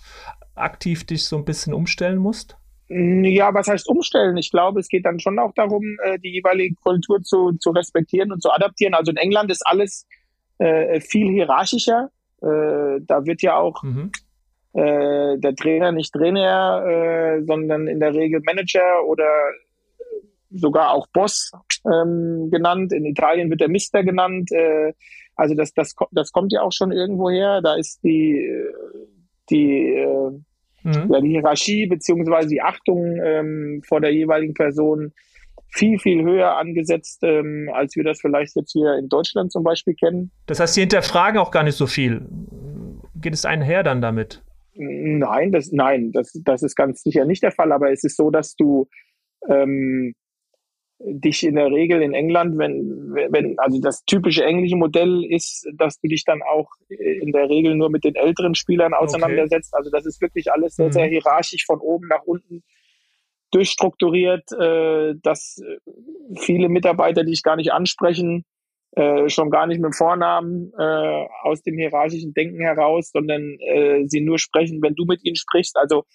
[0.54, 2.58] aktiv dich so ein bisschen umstellen musst?
[2.90, 4.38] Ja, was heißt umstellen?
[4.38, 8.34] Ich glaube, es geht dann schon auch darum, äh, die jeweilige Kultur zu, zu respektieren
[8.34, 8.94] und zu adaptieren.
[8.94, 10.06] Also in England ist alles
[10.58, 12.12] äh, viel hierarchischer.
[12.42, 14.12] Äh, da wird ja auch mhm
[14.76, 19.26] äh, der Trainer nicht Trainer, äh, sondern in der Regel Manager oder
[20.52, 21.52] sogar auch Boss
[21.86, 22.92] ähm, genannt.
[22.92, 24.52] In Italien wird der Mister genannt.
[24.52, 24.94] Äh,
[25.36, 27.62] also das, das, das kommt ja auch schon irgendwo her.
[27.62, 28.50] Da ist die,
[29.50, 30.30] die, äh,
[30.84, 31.12] mhm.
[31.12, 35.14] ja, die Hierarchie beziehungsweise die Achtung ähm, vor der jeweiligen Person
[35.70, 39.94] viel, viel höher angesetzt, ähm, als wir das vielleicht jetzt hier in Deutschland zum Beispiel
[39.94, 40.32] kennen.
[40.46, 42.28] Das heißt, Sie hinterfragen auch gar nicht so viel.
[43.16, 44.45] Geht es einher dann damit?
[44.76, 48.30] Nein, das, nein, das, das ist ganz sicher nicht der Fall, aber es ist so,
[48.30, 48.88] dass du
[49.48, 50.14] ähm,
[51.00, 56.00] dich in der Regel in England, wenn, wenn, also das typische englische Modell ist, dass
[56.00, 59.74] du dich dann auch in der Regel nur mit den älteren Spielern auseinandersetzt.
[59.74, 59.80] Okay.
[59.80, 61.12] Also das ist wirklich alles sehr, sehr mhm.
[61.12, 62.64] hierarchisch von oben nach unten
[63.52, 65.62] durchstrukturiert, äh, dass
[66.38, 68.46] viele Mitarbeiter dich gar nicht ansprechen,
[68.96, 74.22] äh, schon gar nicht mit Vornamen äh, aus dem hierarchischen Denken heraus, sondern äh, sie
[74.22, 75.78] nur sprechen, wenn du mit ihnen sprichst.
[75.78, 76.06] Also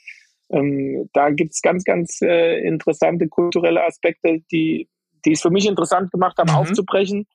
[0.51, 4.89] ähm, da gibt's ganz, ganz äh, interessante kulturelle Aspekte, die,
[5.25, 6.57] die es für mich interessant gemacht haben, mhm.
[6.57, 7.27] aufzubrechen,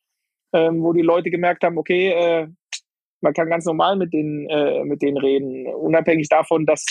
[0.53, 2.47] ähm, wo die Leute gemerkt haben, okay, äh,
[3.21, 6.85] man kann ganz normal mit denen, äh, mit denen reden, unabhängig davon, dass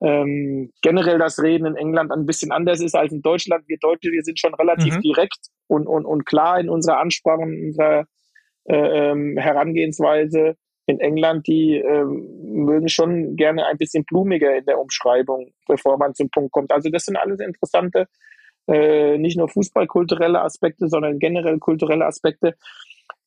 [0.00, 3.64] ähm, generell das Reden in England ein bisschen anders ist als in Deutschland.
[3.66, 5.00] Wir Deutsche, wir sind schon relativ mhm.
[5.00, 8.04] direkt und, und, und klar in unserer Ansprache, in unserer
[8.64, 8.76] äh,
[9.10, 10.56] ähm, Herangehensweise.
[10.88, 16.14] In England, die ähm, mögen schon gerne ein bisschen blumiger in der Umschreibung, bevor man
[16.14, 16.72] zum Punkt kommt.
[16.72, 18.06] Also das sind alles interessante,
[18.68, 22.54] äh, nicht nur fußballkulturelle Aspekte, sondern generell kulturelle Aspekte,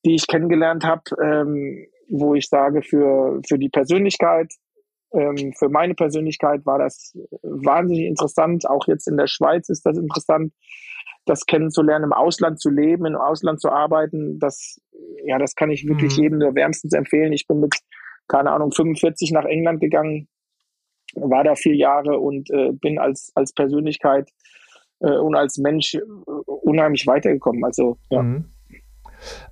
[0.05, 4.53] die ich kennengelernt habe, ähm, wo ich sage, für, für die Persönlichkeit
[5.14, 8.68] ähm, für meine Persönlichkeit war das wahnsinnig interessant.
[8.70, 10.53] Auch jetzt in der Schweiz ist das interessant,
[11.26, 14.39] das kennenzulernen, im Ausland zu leben, im Ausland zu arbeiten.
[14.39, 14.80] Das
[15.26, 16.24] ja, das kann ich wirklich mhm.
[16.24, 17.34] jedem nur wärmstens empfehlen.
[17.34, 17.76] Ich bin mit,
[18.28, 20.28] keine Ahnung, 45 nach England gegangen,
[21.16, 24.30] war da vier Jahre und äh, bin als, als Persönlichkeit
[24.99, 26.01] äh, und als Mensch äh,
[26.45, 27.64] unheimlich weitergekommen.
[27.64, 28.22] Also, ja.
[28.22, 28.45] Mhm.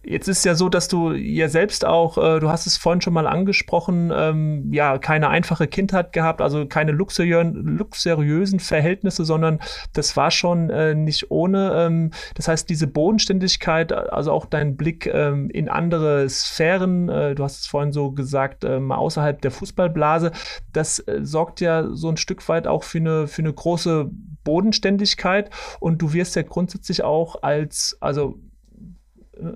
[0.03, 3.13] Jetzt ist ja so, dass du ja selbst auch, äh, du hast es vorhin schon
[3.13, 9.59] mal angesprochen, ähm, ja, keine einfache Kindheit gehabt, also keine luxuriösen, Verhältnisse, sondern
[9.93, 11.73] das war schon äh, nicht ohne.
[11.75, 17.43] Ähm, das heißt, diese Bodenständigkeit, also auch dein Blick ähm, in andere Sphären, äh, du
[17.43, 20.31] hast es vorhin so gesagt, ähm, außerhalb der Fußballblase,
[20.71, 24.09] das äh, sorgt ja so ein Stück weit auch für eine, für eine große
[24.43, 25.49] Bodenständigkeit
[25.81, 28.39] und du wirst ja grundsätzlich auch als, also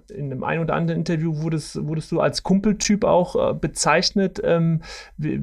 [0.10, 4.42] in einem ein oder anderen Interview wurdest, wurdest du als Kumpeltyp auch äh, bezeichnet.
[4.44, 4.82] Ähm,
[5.18, 5.42] wie,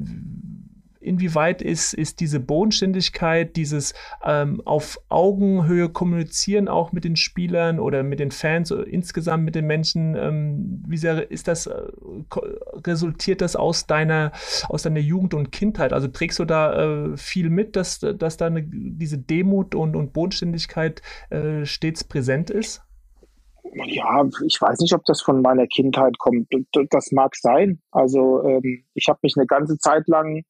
[1.01, 8.03] inwieweit ist, ist diese Bodenständigkeit, dieses ähm, auf Augenhöhe kommunizieren auch mit den Spielern oder
[8.03, 11.73] mit den Fans insgesamt mit den Menschen, ähm, wie sehr ist das, äh,
[12.85, 14.31] resultiert das aus deiner,
[14.67, 15.93] aus deiner Jugend und Kindheit?
[15.93, 20.13] Also trägst du da äh, viel mit, dass, dass da eine, diese Demut und, und
[20.13, 22.83] Bodenständigkeit äh, stets präsent ist?
[23.73, 26.47] Ja, ich weiß nicht, ob das von meiner Kindheit kommt.
[26.89, 27.81] Das mag sein.
[27.91, 30.43] Also ähm, ich habe mich eine ganze Zeit lang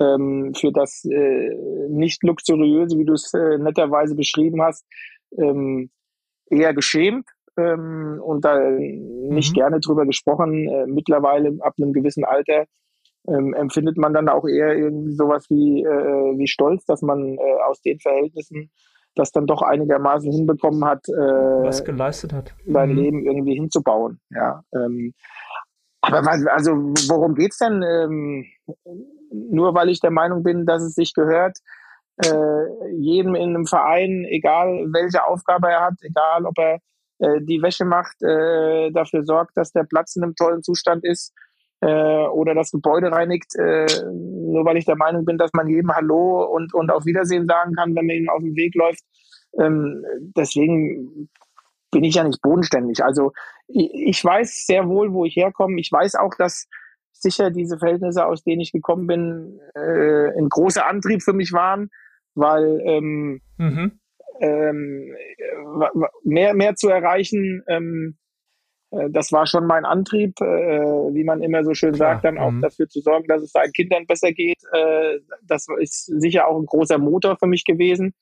[0.00, 1.54] ähm, für das äh,
[1.88, 4.84] nicht luxuriöse, wie du es äh, netterweise beschrieben hast,
[5.38, 5.90] ähm,
[6.50, 9.54] eher geschämt ähm, und da nicht mhm.
[9.54, 10.68] gerne drüber gesprochen.
[10.68, 12.66] Äh, mittlerweile ab einem gewissen Alter
[13.28, 17.62] ähm, empfindet man dann auch eher irgendwie sowas wie, äh, wie Stolz, dass man äh,
[17.66, 18.70] aus den Verhältnissen
[19.16, 22.96] das dann doch einigermaßen hinbekommen hat, äh, was geleistet hat, sein mhm.
[22.96, 24.20] Leben irgendwie hinzubauen.
[24.30, 25.14] Ja, ähm,
[26.02, 26.72] aber was, also
[27.08, 27.82] worum geht's denn?
[27.82, 28.44] Ähm,
[29.32, 31.58] nur weil ich der Meinung bin, dass es sich gehört,
[32.24, 36.78] äh, jedem in einem Verein, egal welche Aufgabe er hat, egal ob er
[37.18, 41.32] äh, die Wäsche macht, äh, dafür sorgt, dass der Platz in einem tollen Zustand ist
[41.80, 45.94] äh, oder das Gebäude reinigt, äh, nur weil ich der Meinung bin, dass man jedem
[45.94, 49.04] Hallo und, und auf Wiedersehen sagen kann, wenn man ihm auf dem Weg läuft.
[49.58, 50.04] Ähm,
[50.36, 51.28] deswegen
[51.90, 53.02] bin ich ja nicht bodenständig.
[53.04, 53.32] Also
[53.68, 55.80] ich, ich weiß sehr wohl, wo ich herkomme.
[55.80, 56.66] Ich weiß auch, dass
[57.12, 61.90] sicher diese Verhältnisse, aus denen ich gekommen bin, äh, ein großer Antrieb für mich waren,
[62.34, 63.98] weil ähm, mhm.
[64.40, 65.14] ähm,
[66.24, 68.25] mehr, mehr zu erreichen, ähm, äh,
[68.90, 72.62] das war schon mein Antrieb, äh, wie man immer so schön sagt, dann auch mhm.
[72.62, 74.58] dafür zu sorgen, dass es seinen Kindern besser geht.
[74.72, 78.14] Äh, das ist sicher auch ein großer Motor für mich gewesen.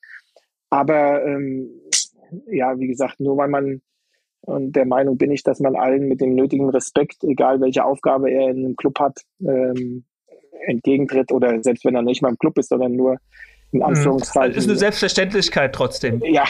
[0.71, 1.71] Aber ähm,
[2.47, 3.83] ja, wie gesagt, nur weil man
[4.47, 8.31] und der Meinung bin ich, dass man allen mit dem nötigen Respekt, egal welche Aufgabe
[8.31, 10.05] er in einem Club hat, ähm,
[10.67, 13.17] entgegentritt oder selbst wenn er nicht mal im Club ist, sondern nur
[13.75, 13.87] in mhm.
[13.87, 14.55] Anführungszeichen.
[14.55, 16.23] Das ist eine Selbstverständlichkeit trotzdem.
[16.25, 16.45] Ja,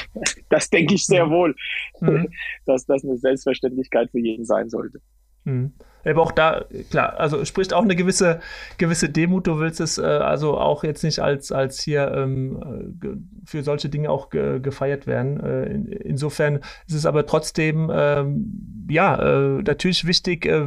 [0.50, 1.56] das denke ich sehr wohl,
[2.00, 2.28] mhm.
[2.66, 5.00] dass das eine Selbstverständlichkeit für jeden sein sollte.
[5.44, 5.72] Mhm.
[6.04, 8.40] Aber auch da, klar, also spricht auch eine gewisse,
[8.78, 9.46] gewisse Demut.
[9.46, 12.98] Du willst es äh, also auch jetzt nicht als, als hier ähm,
[13.44, 15.40] für solche Dinge auch ge gefeiert werden.
[15.40, 20.66] Äh, in, insofern ist es aber trotzdem, ähm, ja, äh, natürlich wichtig, äh,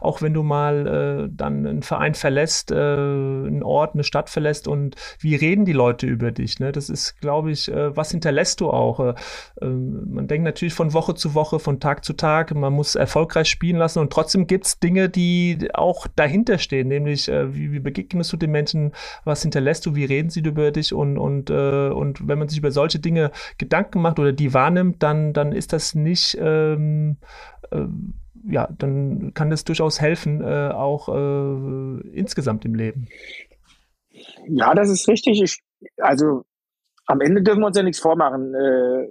[0.00, 0.86] auch wenn du mal
[1.26, 5.72] äh, dann einen Verein verlässt, äh, einen Ort, eine Stadt verlässt und wie reden die
[5.72, 6.60] Leute über dich?
[6.60, 6.72] Ne?
[6.72, 9.14] Das ist, glaube ich, was hinterlässt du auch?
[9.60, 13.48] Ähm, man denkt natürlich von Woche zu Woche, von Tag zu Tag, man muss erfolgreich
[13.48, 17.80] spielen lassen und trotzdem gibt es Dinge, die auch dahinter stehen, nämlich äh, wie, wie,
[17.80, 18.92] begegnest du den Menschen,
[19.24, 22.58] was hinterlässt du, wie reden sie über dich und, und, äh, und wenn man sich
[22.58, 27.16] über solche Dinge Gedanken macht oder die wahrnimmt, dann, dann ist das nicht, ähm,
[27.70, 27.84] äh,
[28.46, 33.08] ja, dann kann das durchaus helfen, äh, auch äh, insgesamt im Leben.
[34.48, 35.42] Ja, das ist richtig.
[35.42, 35.62] Ich,
[35.98, 36.42] also
[37.06, 39.06] am Ende dürfen wir uns ja nichts vormachen äh,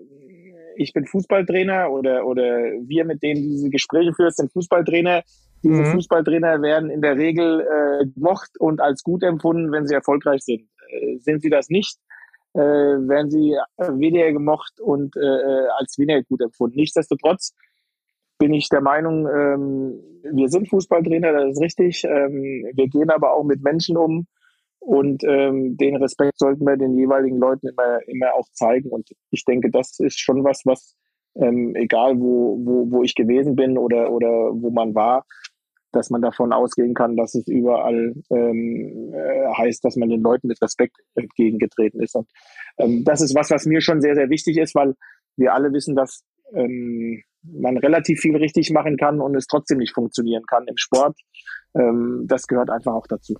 [0.75, 5.23] ich bin Fußballtrainer oder, oder wir, mit denen diese Gespräche führen, sind Fußballtrainer.
[5.63, 5.93] Diese mhm.
[5.93, 10.67] Fußballtrainer werden in der Regel äh, gemocht und als gut empfunden, wenn sie erfolgreich sind.
[10.89, 11.97] Äh, sind sie das nicht,
[12.53, 16.75] äh, werden sie weniger gemocht und äh, als weniger gut empfunden.
[16.75, 17.53] Nichtsdestotrotz
[18.39, 22.03] bin ich der Meinung, ähm, wir sind Fußballtrainer, das ist richtig.
[22.03, 24.27] Ähm, wir gehen aber auch mit Menschen um
[24.79, 28.89] und ähm, den Respekt sollten wir den jeweiligen Leuten immer, immer auch zeigen.
[28.89, 30.97] Und ich denke, das ist schon was, was
[31.35, 35.25] ähm, egal wo, wo, wo ich gewesen bin oder, oder wo man war,
[35.93, 40.47] dass man davon ausgehen kann, dass es überall ähm, äh, heißt, dass man den Leuten
[40.47, 42.15] mit Respekt entgegengetreten ist.
[42.15, 42.29] Und
[42.77, 44.95] ähm, das ist was, was mir schon sehr, sehr wichtig ist, weil
[45.37, 46.23] wir alle wissen, dass
[46.53, 51.17] ähm, man relativ viel richtig machen kann und es trotzdem nicht funktionieren kann im Sport.
[51.75, 53.35] Ähm, das gehört einfach auch dazu.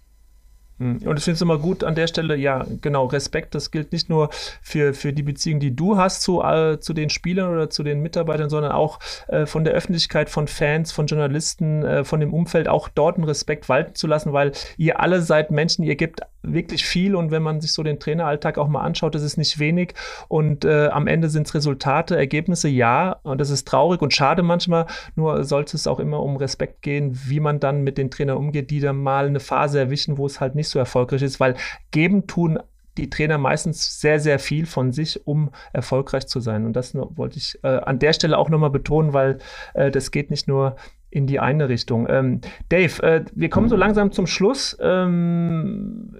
[0.83, 0.99] Hm.
[1.05, 4.09] Und ich finde es immer gut an der Stelle, ja, genau, Respekt, das gilt nicht
[4.09, 4.29] nur
[4.61, 8.01] für, für die Beziehung, die du hast zu, äh, zu den Spielern oder zu den
[8.01, 12.67] Mitarbeitern, sondern auch äh, von der Öffentlichkeit, von Fans, von Journalisten, äh, von dem Umfeld,
[12.67, 16.85] auch dort einen Respekt walten zu lassen, weil ihr alle seid Menschen, ihr gebt wirklich
[16.85, 19.93] viel und wenn man sich so den Traineralltag auch mal anschaut, das ist nicht wenig
[20.27, 24.43] und äh, am Ende sind es Resultate, Ergebnisse, ja, und das ist traurig und schade
[24.43, 28.37] manchmal, nur sollte es auch immer um Respekt gehen, wie man dann mit den Trainern
[28.37, 31.55] umgeht, die dann mal eine Phase erwischen, wo es halt nicht so erfolgreich ist, weil
[31.91, 32.59] geben tun
[32.97, 36.65] die Trainer meistens sehr, sehr viel von sich, um erfolgreich zu sein.
[36.65, 39.39] Und das wollte ich äh, an der Stelle auch nochmal betonen, weil
[39.73, 40.75] äh, das geht nicht nur
[41.09, 42.07] in die eine Richtung.
[42.09, 44.77] Ähm, Dave, äh, wir kommen so langsam zum Schluss.
[44.79, 46.17] Ähm,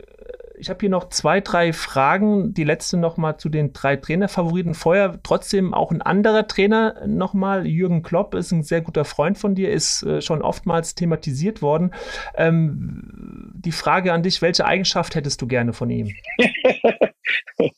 [0.56, 2.54] ich habe hier noch zwei, drei Fragen.
[2.54, 4.74] Die letzte nochmal zu den drei Trainerfavoriten.
[4.74, 7.66] Vorher trotzdem auch ein anderer Trainer nochmal.
[7.66, 11.94] Jürgen Klopp ist ein sehr guter Freund von dir, ist äh, schon oftmals thematisiert worden.
[12.36, 16.14] Ähm, die Frage an dich, welche Eigenschaft hättest du gerne von ihm?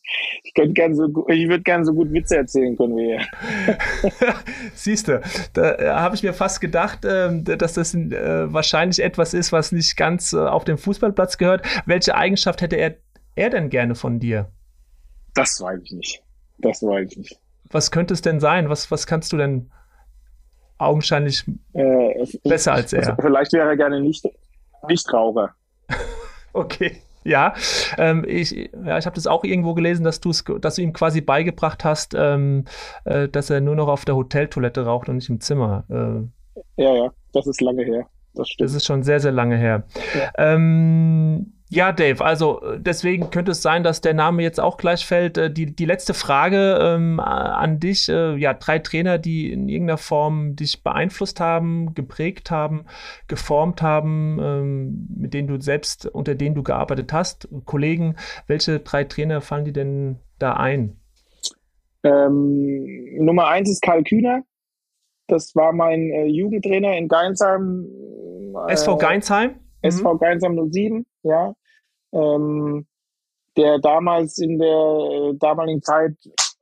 [0.55, 3.25] könnte gern so ich würde gerne so gut Witze erzählen können wie er.
[4.73, 5.21] Siehst du,
[5.53, 9.71] da äh, habe ich mir fast gedacht, äh, dass das äh, wahrscheinlich etwas ist, was
[9.71, 11.65] nicht ganz äh, auf dem Fußballplatz gehört.
[11.85, 12.95] Welche Eigenschaft hätte er,
[13.35, 14.49] er denn gerne von dir?
[15.33, 16.23] Das weiß ich nicht.
[16.59, 17.39] Das weiß ich nicht.
[17.69, 18.69] Was könnte es denn sein?
[18.69, 19.69] Was, was kannst du denn
[20.77, 21.43] augenscheinlich
[21.73, 23.17] äh, besser als er?
[23.19, 24.25] Vielleicht wäre er gerne nicht,
[24.87, 25.53] Nichtraucher.
[26.53, 27.01] okay.
[27.25, 27.55] Ja,
[27.97, 31.83] ähm, ich, ja, ich habe das auch irgendwo gelesen, dass, dass du ihm quasi beigebracht
[31.83, 32.65] hast, ähm,
[33.03, 35.85] äh, dass er nur noch auf der Hoteltoilette raucht und nicht im Zimmer.
[35.89, 38.05] Äh, ja, ja, das ist lange her.
[38.35, 38.69] Das, stimmt.
[38.69, 39.85] das ist schon sehr, sehr lange her.
[40.13, 40.31] Ja.
[40.37, 45.05] Ähm, ja, Dave, also äh, deswegen könnte es sein, dass der Name jetzt auch gleich
[45.05, 45.37] fällt.
[45.37, 49.97] Äh, die, die letzte Frage ähm, an dich, äh, ja, drei Trainer, die in irgendeiner
[49.97, 52.85] Form dich beeinflusst haben, geprägt haben,
[53.27, 58.15] geformt haben, ähm, mit denen du selbst, unter denen du gearbeitet hast, Kollegen,
[58.47, 60.97] welche drei Trainer fallen dir denn da ein?
[62.03, 64.43] Ähm, Nummer eins ist Karl Kühner.
[65.27, 67.85] Das war mein äh, Jugendtrainer in Geinsheim.
[68.67, 69.55] Äh, SV Geinsheim?
[69.81, 70.19] SV mhm.
[70.19, 71.55] Geinsheim 07 ja,
[72.15, 72.87] ähm,
[73.57, 76.13] der damals in der äh, damaligen Zeit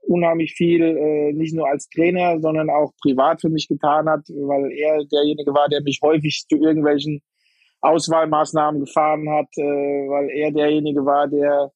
[0.01, 4.71] unheimlich viel, äh, nicht nur als Trainer, sondern auch privat für mich getan hat, weil
[4.71, 7.21] er derjenige war, der mich häufig zu irgendwelchen
[7.81, 11.71] Auswahlmaßnahmen gefahren hat, äh, weil er derjenige war, der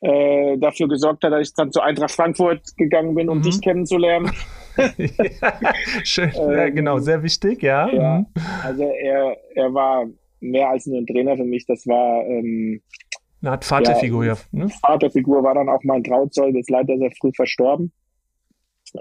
[0.00, 3.42] äh, dafür gesorgt hat, dass ich dann zu Eintracht Frankfurt gegangen bin, um mhm.
[3.42, 4.30] dich kennenzulernen.
[4.96, 5.74] ja,
[6.04, 7.88] schön, ähm, ja, genau, sehr wichtig, ja.
[7.88, 8.26] ja mhm.
[8.62, 10.06] also er, er war
[10.40, 11.66] mehr als nur ein Trainer für mich.
[11.66, 12.82] Das war ähm,
[13.40, 14.36] eine Art Vaterfigur, ja.
[14.52, 14.68] ne?
[14.68, 17.92] Vaterfigur war dann auch mein Trauzeug, ist leider sehr früh verstorben.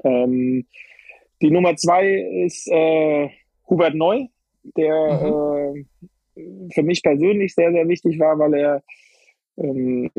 [0.04, 0.68] Ähm,
[1.42, 2.08] die Nummer zwei
[2.46, 3.30] ist äh,
[3.70, 4.28] Hubert Neu,
[4.76, 5.86] der mhm.
[6.36, 8.84] äh, für mich persönlich sehr, sehr wichtig war, weil er
[9.58, 10.12] ähm,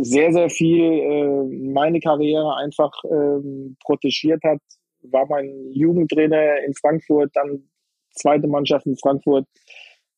[0.00, 4.60] sehr, sehr viel äh, meine Karriere einfach ähm, protegiert hat.
[5.02, 7.68] War mein Jugendtrainer in Frankfurt, dann
[8.14, 9.46] zweite Mannschaft in Frankfurt,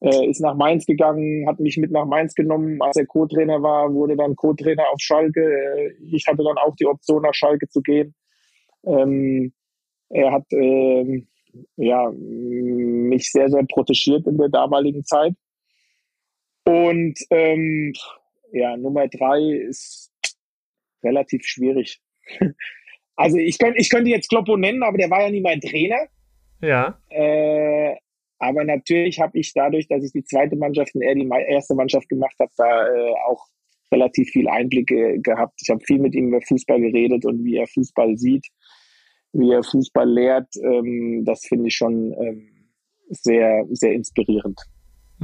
[0.05, 3.93] äh, ist nach Mainz gegangen, hat mich mit nach Mainz genommen, als er Co-Trainer war,
[3.93, 5.41] wurde dann Co-Trainer auf Schalke.
[5.41, 8.15] Äh, ich hatte dann auch die Option, nach Schalke zu gehen.
[8.85, 9.55] Ähm,
[10.11, 11.27] er hat ähm,
[11.77, 15.35] ja, mich sehr, sehr protegiert in der damaligen Zeit.
[16.67, 17.95] Und ähm,
[18.53, 20.13] ja, Nummer drei ist
[21.03, 22.01] relativ schwierig.
[23.17, 26.09] Also ich könnte, ich könnte jetzt Kloppo nennen, aber der war ja nie mein Trainer.
[26.61, 26.99] Ja.
[27.09, 27.95] Äh,
[28.45, 32.09] aber natürlich habe ich dadurch, dass ich die zweite Mannschaft und er die erste Mannschaft
[32.09, 33.47] gemacht habe, da äh, auch
[33.91, 35.55] relativ viel Einblicke gehabt.
[35.63, 38.47] Ich habe viel mit ihm über Fußball geredet und wie er Fußball sieht,
[39.33, 40.49] wie er Fußball lehrt.
[40.63, 42.71] Ähm, das finde ich schon ähm,
[43.09, 44.61] sehr, sehr inspirierend.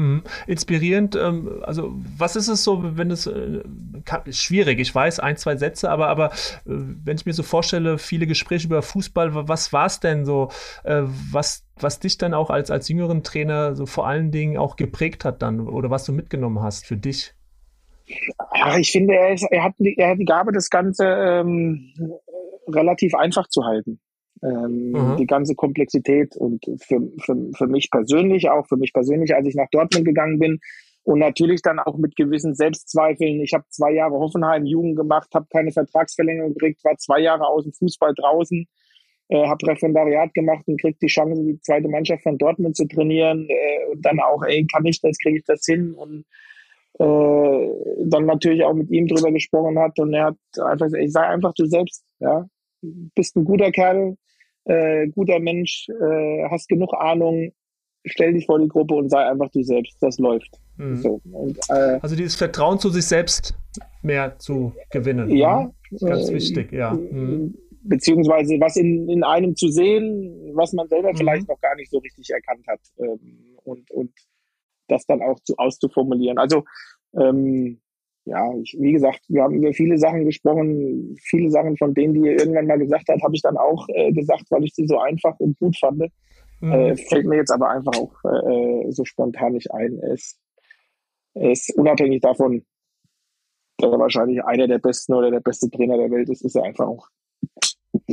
[0.01, 0.23] Mhm.
[0.47, 3.61] Inspirierend, ähm, also was ist es so, wenn es äh,
[4.31, 6.31] schwierig, ich weiß, ein, zwei Sätze, aber, aber äh,
[6.65, 10.49] wenn ich mir so vorstelle, viele Gespräche über Fußball, was war es denn so,
[10.85, 14.77] äh, was, was dich dann auch als, als jüngeren Trainer so vor allen Dingen auch
[14.77, 17.35] geprägt hat dann oder was du mitgenommen hast für dich?
[18.55, 21.93] Ja, ich finde, er, ist, er, hat, die, er hat die Gabe, das Ganze ähm,
[22.67, 24.01] relativ einfach zu halten
[24.43, 25.17] ähm, mhm.
[25.19, 29.55] die ganze Komplexität und für, für, für mich persönlich, auch für mich persönlich, als ich
[29.55, 30.61] nach Dortmund gegangen bin.
[31.03, 33.41] Und natürlich dann auch mit gewissen Selbstzweifeln.
[33.41, 37.65] Ich habe zwei Jahre Hoffenheim Jugend gemacht, habe keine Vertragsverlängerung gekriegt, war zwei Jahre aus
[37.65, 38.67] dem Fußball draußen,
[39.29, 43.47] äh, habe Referendariat gemacht und krieg die Chance, die zweite Mannschaft von Dortmund zu trainieren.
[43.49, 45.95] Äh, und dann auch, ey, kann ich das, kriege ich das hin?
[45.95, 46.27] Und
[46.99, 47.69] äh,
[48.05, 49.99] dann natürlich auch mit ihm drüber gesprochen hat.
[49.99, 52.47] Und er hat einfach gesagt, ich sei einfach du selbst, ja,
[52.83, 54.17] bist ein guter Kerl,
[54.65, 57.53] äh, guter Mensch, äh, hast genug Ahnung,
[58.05, 59.97] stell dich vor die Gruppe und sei einfach du selbst.
[60.01, 60.59] Das läuft.
[60.77, 60.97] Mhm.
[60.97, 61.21] So.
[61.33, 63.55] Und, äh, also dieses Vertrauen zu sich selbst
[64.03, 65.31] mehr zu gewinnen.
[65.31, 65.71] Ja.
[65.91, 66.07] Mhm.
[66.07, 66.93] Ganz äh, wichtig, ja.
[66.93, 67.55] Mhm.
[67.83, 71.17] Beziehungsweise was in, in einem zu sehen, was man selber mhm.
[71.17, 72.81] vielleicht noch gar nicht so richtig erkannt hat.
[72.99, 74.13] Ähm, und, und
[74.89, 76.39] das dann auch zu, auszuformulieren.
[76.39, 76.65] Also
[77.15, 77.81] ähm,
[78.25, 81.17] ja, ich, wie gesagt, wir haben über viele Sachen gesprochen.
[81.21, 84.13] Viele Sachen, von denen, die ihr irgendwann mal gesagt hat, habe ich dann auch äh,
[84.13, 86.11] gesagt, weil ich sie so einfach und gut fand.
[86.61, 86.73] Mhm.
[86.73, 89.99] Äh, fällt mir jetzt aber einfach auch äh, so spontan nicht ein.
[89.99, 90.39] Es,
[91.35, 92.65] ist unabhängig davon,
[93.79, 96.65] dass er wahrscheinlich einer der besten oder der beste Trainer der Welt ist, ist er
[96.65, 97.09] einfach auch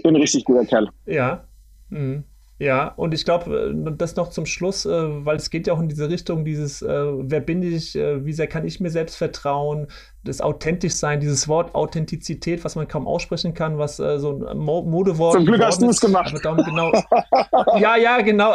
[0.04, 0.90] ein richtig guter Kerl.
[1.06, 1.48] Ja.
[1.90, 2.24] Mhm.
[2.60, 4.90] Ja, und ich glaube, äh, das noch zum Schluss, äh,
[5.26, 8.48] weil es geht ja auch in diese Richtung, dieses, äh, wer bin ich, wie sehr
[8.48, 9.88] kann ich mir selbst vertrauen,
[10.24, 14.58] das authentisch sein, dieses Wort Authentizität, was man kaum aussprechen kann, was äh, so ein
[14.58, 16.32] Mo Modewort Zum Glück hast du es gemacht.
[16.32, 16.92] Aber darum genau,
[17.80, 18.54] ja, ja, genau.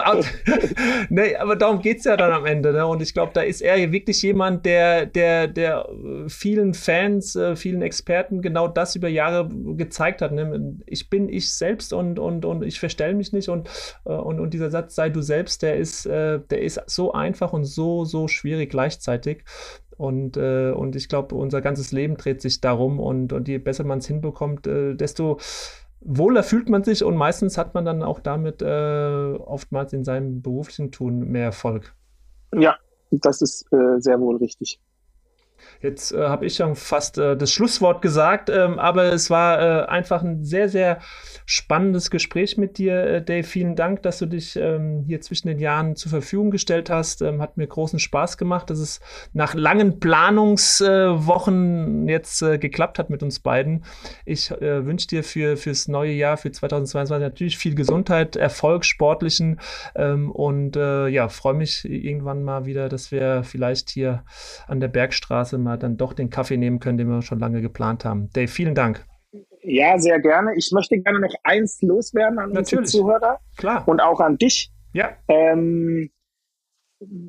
[1.09, 2.73] nee, aber darum geht es ja dann am Ende.
[2.73, 2.87] Ne?
[2.87, 5.89] Und ich glaube, da ist er wirklich jemand, der, der, der
[6.29, 10.33] vielen Fans, äh, vielen Experten genau das über Jahre gezeigt hat.
[10.33, 10.77] Ne?
[10.87, 13.49] Ich bin ich selbst und, und, und ich verstelle mich nicht.
[13.49, 13.69] Und,
[14.05, 17.53] äh, und, und dieser Satz, sei du selbst, der ist, äh, der ist so einfach
[17.53, 19.45] und so, so schwierig gleichzeitig.
[20.03, 22.99] Und, äh, und ich glaube, unser ganzes Leben dreht sich darum.
[22.99, 25.39] Und, und je besser man es hinbekommt, äh, desto
[26.01, 27.05] wohler fühlt man sich.
[27.05, 31.95] Und meistens hat man dann auch damit äh, oftmals in seinem beruflichen Tun mehr Erfolg.
[32.53, 32.77] Ja,
[33.13, 34.81] das ist äh, sehr wohl richtig.
[35.81, 39.87] Jetzt äh, habe ich schon fast äh, das Schlusswort gesagt, ähm, aber es war äh,
[39.87, 41.01] einfach ein sehr, sehr
[41.47, 43.43] spannendes Gespräch mit dir, äh, Dave.
[43.43, 47.23] Vielen Dank, dass du dich ähm, hier zwischen den Jahren zur Verfügung gestellt hast.
[47.23, 49.01] Ähm, hat mir großen Spaß gemacht, dass es
[49.33, 53.85] nach langen Planungswochen jetzt äh, geklappt hat mit uns beiden.
[54.25, 59.61] Ich äh, wünsche dir für fürs neue Jahr, für 2022 natürlich viel Gesundheit, Erfolg, sportlichen
[59.95, 64.25] ähm, und ja, freue mich irgendwann mal wieder, dass wir vielleicht hier
[64.67, 68.05] an der Bergstraße mal dann doch den Kaffee nehmen können, den wir schon lange geplant
[68.05, 68.31] haben.
[68.33, 69.05] Dave, vielen Dank.
[69.63, 70.55] Ja, sehr gerne.
[70.57, 73.39] Ich möchte gerne noch eins loswerden an unsere Zuhörer.
[73.57, 73.87] Klar.
[73.87, 74.73] Und auch an dich.
[74.93, 75.17] Ja.
[75.29, 76.11] Ähm,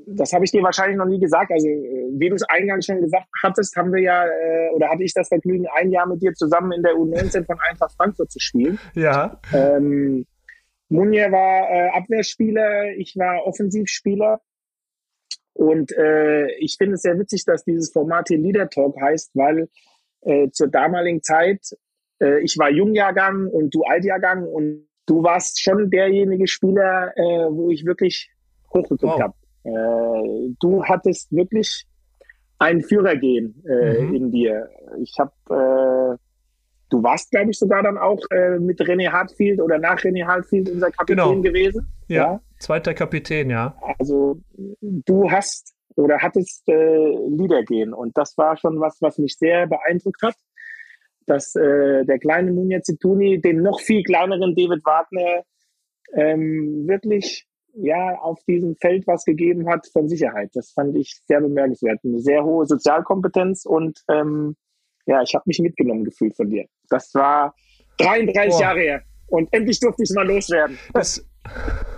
[0.07, 1.51] das habe ich dir wahrscheinlich noch nie gesagt.
[1.51, 5.03] Also, äh, wie du es eingangs schon gesagt hattest, haben wir ja, äh, oder hatte
[5.03, 8.39] ich das Vergnügen, ein Jahr mit dir zusammen in der U19 von Eintracht Frankfurt zu
[8.39, 8.80] spielen.
[8.93, 9.39] Ja.
[9.53, 10.26] Ähm,
[10.89, 14.41] Munir war äh, Abwehrspieler, ich war Offensivspieler.
[15.54, 19.70] Und äh, ich finde es sehr witzig, dass dieses Format hier Leader Talk heißt, weil
[20.22, 21.62] äh, zur damaligen Zeit,
[22.20, 27.70] äh, ich war Jungjahrgang und du Altjahrgang und du warst schon derjenige Spieler, äh, wo
[27.70, 28.32] ich wirklich
[28.74, 29.22] hochgeguckt wow.
[29.22, 29.34] habe.
[29.64, 31.86] Äh, du hattest wirklich
[32.60, 34.16] ein Führergehen äh, mhm.
[34.16, 34.70] in dir.
[35.01, 36.18] Ich habe, äh,
[36.89, 40.70] du warst, glaube ich, sogar dann auch äh, mit René Hartfield oder nach René Hartfield
[40.70, 41.41] unser Kapitän genau.
[41.41, 41.88] gewesen.
[42.08, 43.76] Ja, ja, zweiter Kapitän, ja.
[43.99, 44.41] Also
[44.80, 50.22] du hast oder hattest äh, Liedergehen und das war schon was, was mich sehr beeindruckt
[50.24, 50.36] hat,
[51.28, 55.43] dass äh, der kleine Munja Zituni dem noch viel kleineren David Wagner
[56.14, 60.51] ähm, wirklich ja auf diesem Feld was gegeben hat von Sicherheit.
[60.53, 61.99] Das fand ich sehr bemerkenswert.
[62.03, 64.55] Eine sehr hohe Sozialkompetenz und ähm,
[65.05, 66.66] ja, ich habe mich mitgenommen gefühlt von dir.
[66.89, 67.53] Das war
[67.97, 68.61] 33 Boah.
[68.61, 69.01] Jahre her.
[69.28, 70.78] Und endlich durfte ich mal loswerden.
[70.93, 71.26] Das,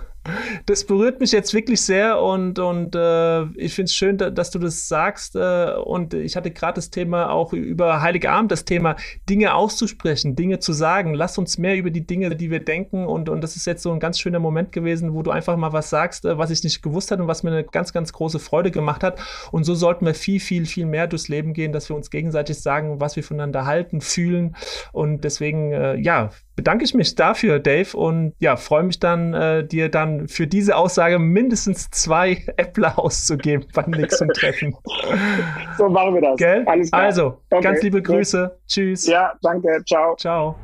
[0.66, 4.50] das berührt mich jetzt wirklich sehr und, und äh, ich finde es schön, da, dass
[4.50, 5.36] du das sagst.
[5.36, 8.96] Äh, und ich hatte gerade das Thema auch über Heiligabend, das Thema
[9.28, 11.14] Dinge auszusprechen, Dinge zu sagen.
[11.14, 13.06] Lass uns mehr über die Dinge, die wir denken.
[13.06, 15.72] Und, und das ist jetzt so ein ganz schöner Moment gewesen, wo du einfach mal
[15.72, 18.38] was sagst, äh, was ich nicht gewusst hatte und was mir eine ganz, ganz große
[18.38, 19.20] Freude gemacht hat.
[19.52, 22.60] Und so sollten wir viel, viel, viel mehr durchs Leben gehen, dass wir uns gegenseitig
[22.60, 24.56] sagen, was wir voneinander halten, fühlen.
[24.92, 29.64] Und deswegen, äh, ja, bedanke ich mich dafür, Dave, und ja, freue mich dann, äh,
[29.64, 34.74] dir dann für diese Aussage mindestens zwei Äppler auszugeben beim nächsten Treffen.
[35.78, 36.36] So machen wir das.
[36.36, 36.64] Gell?
[36.66, 37.02] Alles klar.
[37.02, 37.62] Also, okay.
[37.62, 38.58] ganz liebe Grüße.
[38.66, 39.06] Tschüss.
[39.06, 39.82] Ja, danke.
[39.86, 40.16] Ciao.
[40.16, 40.56] Ciao.